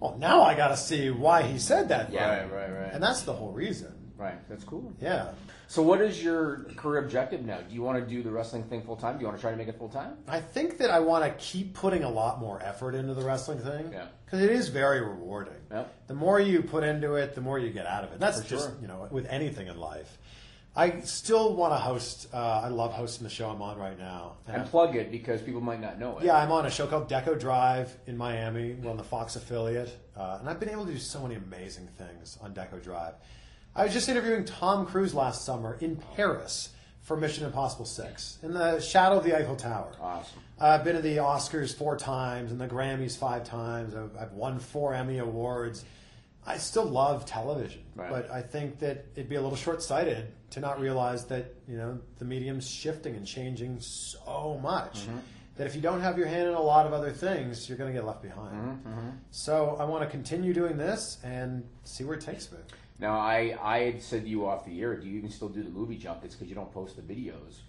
[0.00, 2.92] "Well, now I got to see why he said that." thing." Right, right, right.
[2.92, 3.92] And that's the whole reason.
[4.16, 4.48] Right.
[4.48, 4.92] That's cool.
[5.00, 5.32] Yeah.
[5.68, 7.58] So, what is your career objective now?
[7.60, 9.16] Do you want to do the wrestling thing full time?
[9.16, 10.16] Do you want to try to make it full time?
[10.26, 13.58] I think that I want to keep putting a lot more effort into the wrestling
[13.58, 13.90] thing.
[13.92, 14.06] Yeah.
[14.24, 15.54] Because it is very rewarding.
[15.70, 15.84] Yeah.
[16.06, 18.18] The more you put into it, the more you get out of it.
[18.20, 18.76] That's For just, sure.
[18.80, 20.18] you know, with anything in life.
[20.78, 24.34] I still want to host, uh, I love hosting the show I'm on right now.
[24.46, 26.24] And plug it because people might not know it.
[26.24, 28.74] Yeah, I'm on a show called Deco Drive in Miami.
[28.74, 29.96] We're on the Fox affiliate.
[30.14, 33.14] Uh, and I've been able to do so many amazing things on Deco Drive.
[33.76, 36.70] I was just interviewing Tom Cruise last summer in Paris
[37.02, 39.92] for Mission Impossible 6 in the shadow of the Eiffel Tower.
[40.00, 40.40] Awesome.
[40.58, 43.94] I've been to the Oscars four times and the Grammys five times.
[43.94, 45.84] I've, I've won four Emmy Awards.
[46.46, 48.08] I still love television, Right.
[48.10, 51.98] but I think that it'd be a little short-sighted to not realize that you know
[52.18, 55.18] the medium's shifting and changing so much Mm-hmm.
[55.56, 57.92] that if you don't have your hand in a lot of other things, you're going
[57.92, 58.54] to get left behind.
[58.86, 62.58] Mm-hmm, So I want to continue doing this and see where it takes me.
[62.98, 64.96] Now, I I had said to you off the air.
[64.96, 67.60] Do you even still do the movie junkets because you don't post the videos?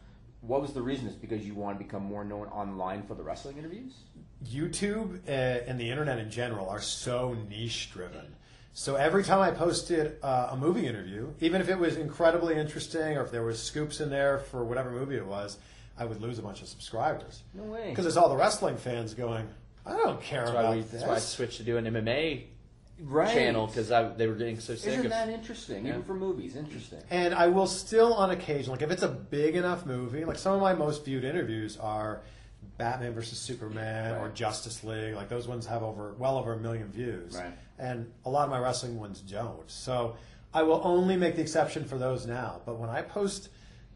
[0.41, 1.07] What was the reason?
[1.07, 3.93] Is because you want to become more known online for the wrestling interviews?
[4.45, 8.35] YouTube uh, and the internet in general are so niche driven.
[8.73, 13.17] So every time I posted uh, a movie interview, even if it was incredibly interesting
[13.17, 15.57] or if there was scoops in there for whatever movie it was,
[15.97, 17.41] I would lose a bunch of subscribers.
[17.55, 17.89] No way.
[17.89, 19.47] Because it's all the wrestling fans going,
[19.83, 20.91] I don't care That's about why, we, this.
[20.91, 22.43] that's why I switched to doing MMA
[22.99, 23.31] Right.
[23.33, 25.11] channel because they were getting so sick Isn't of.
[25.11, 25.85] that interesting?
[25.87, 26.99] Even for movies, interesting.
[27.11, 30.53] And I will still, on occasion, like if it's a big enough movie, like some
[30.55, 32.21] of my most viewed interviews are
[32.77, 35.13] Batman versus Superman or Justice League.
[35.15, 37.53] Like those ones have over well over a million views, Right.
[37.77, 39.69] and a lot of my wrestling ones don't.
[39.69, 40.15] So
[40.53, 42.61] I will only make the exception for those now.
[42.65, 43.49] But when I post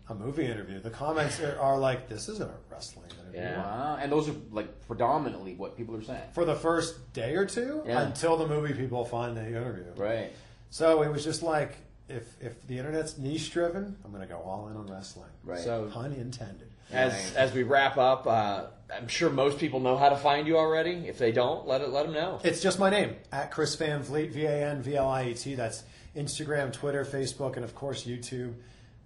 [0.10, 3.58] a movie interview, the comments are, are like, "This isn't a wrestling interview." Yeah.
[3.62, 3.98] Wow.
[4.02, 6.22] And those are like predominantly what people are saying.
[6.34, 8.02] For the first day or two, Yeah.
[8.02, 9.86] until the movie people find the interview.
[9.96, 10.32] Right.
[10.70, 11.78] So it was just like,
[12.10, 15.30] if if the internet's niche driven, I'm going to go all in on wrestling.
[15.44, 15.60] Right.
[15.60, 16.68] So Pun intended.
[16.92, 20.58] as as we wrap up, uh, I'm sure most people know how to find you
[20.58, 21.08] already.
[21.08, 22.40] If they don't, let it let them know.
[22.44, 25.34] It's just my name at Chris Van Vliet, V A N V L I E
[25.34, 25.56] T.
[25.56, 25.84] That's
[26.16, 28.54] Instagram, Twitter, Facebook, and of course YouTube.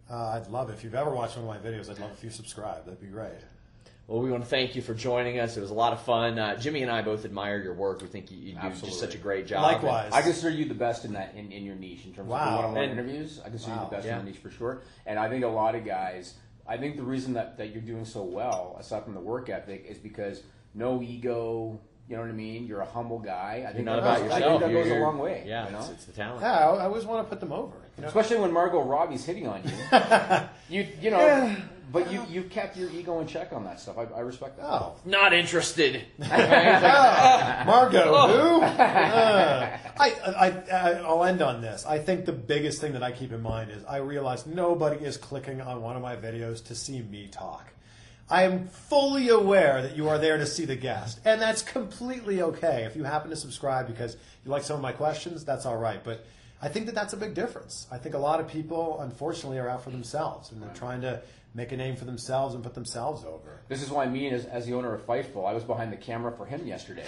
[0.10, 1.90] Uh, I'd love if you've ever watched one of my videos.
[1.90, 2.86] I'd love if you subscribe.
[2.86, 3.32] That'd be great.
[4.08, 5.58] Well, we want to thank you for joining us.
[5.58, 6.38] It was a lot of fun.
[6.38, 8.02] Uh, Jimmy and I both admire your work.
[8.02, 8.90] We think you, you do Absolutely.
[8.90, 9.64] just such a great job.
[9.64, 10.12] Likewise.
[10.14, 12.38] I consider you the best in that in, in your niche in terms Wow.
[12.50, 13.42] of one-on-one And- interviews.
[13.44, 14.20] I consider you the best Yeah.
[14.20, 14.82] in the niche for sure.
[15.08, 16.36] And I think a lot of guys.
[16.68, 19.86] I think the reason that, that you're doing so well, aside from the work ethic,
[19.90, 20.44] is because
[20.76, 21.80] no ego.
[22.08, 22.68] You know what I mean?
[22.68, 23.56] You're a humble guy.
[23.56, 24.44] I You're think not that about goes- yourself.
[24.44, 25.44] I think that You're- goes a long way.
[25.48, 25.80] Yeah, you know?
[25.80, 26.42] it's, it's the talent.
[26.42, 27.76] Yeah, I, I always want to put them over.
[27.98, 28.08] You know?
[28.10, 29.72] Especially when Margot Robbie's hitting on you.
[30.70, 31.56] you you know,
[31.92, 33.98] but you you kept your ego in check on that stuff.
[33.98, 34.66] I, I respect that.
[34.66, 36.04] Oh, Not interested.
[36.20, 38.62] Margot, who?
[38.62, 41.86] Uh, I, I, I, I'll end on this.
[41.86, 45.18] I think the biggest thing that I keep in mind is I realize nobody is
[45.18, 47.72] clicking on one of my videos to see me talk.
[48.30, 52.42] I am fully aware that you are there to see the guest, and that's completely
[52.42, 52.84] okay.
[52.86, 56.04] If you happen to subscribe because you like some of my questions, that's all right.
[56.04, 56.26] But
[56.60, 57.86] I think that that's a big difference.
[57.92, 61.22] I think a lot of people, unfortunately, are out for themselves, and they're trying to
[61.56, 63.62] make a name for themselves and put themselves over.
[63.70, 66.32] This is why me, as, as the owner of Fightful, I was behind the camera
[66.32, 67.06] for him yesterday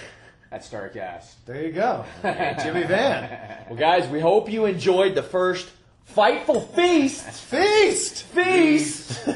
[0.51, 1.33] at Starcast.
[1.45, 3.65] There you go, Jimmy Van.
[3.69, 5.69] well, guys, we hope you enjoyed the first
[6.15, 7.25] Fightful Feast.
[7.25, 8.23] Feast!
[8.23, 9.27] Feast!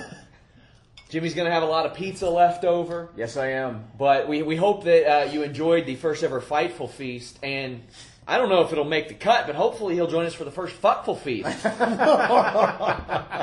[1.10, 3.10] Jimmy's going to have a lot of pizza left over.
[3.18, 3.84] Yes, I am.
[4.00, 7.38] But we, we hope that uh, you enjoyed the first ever Fightful Feast.
[7.44, 7.84] And
[8.28, 10.52] I don't know if it'll make the cut, but hopefully he'll join us for the
[10.52, 11.64] first Fuckful Feast.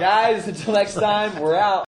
[0.00, 1.87] Guys, until next time, we're out.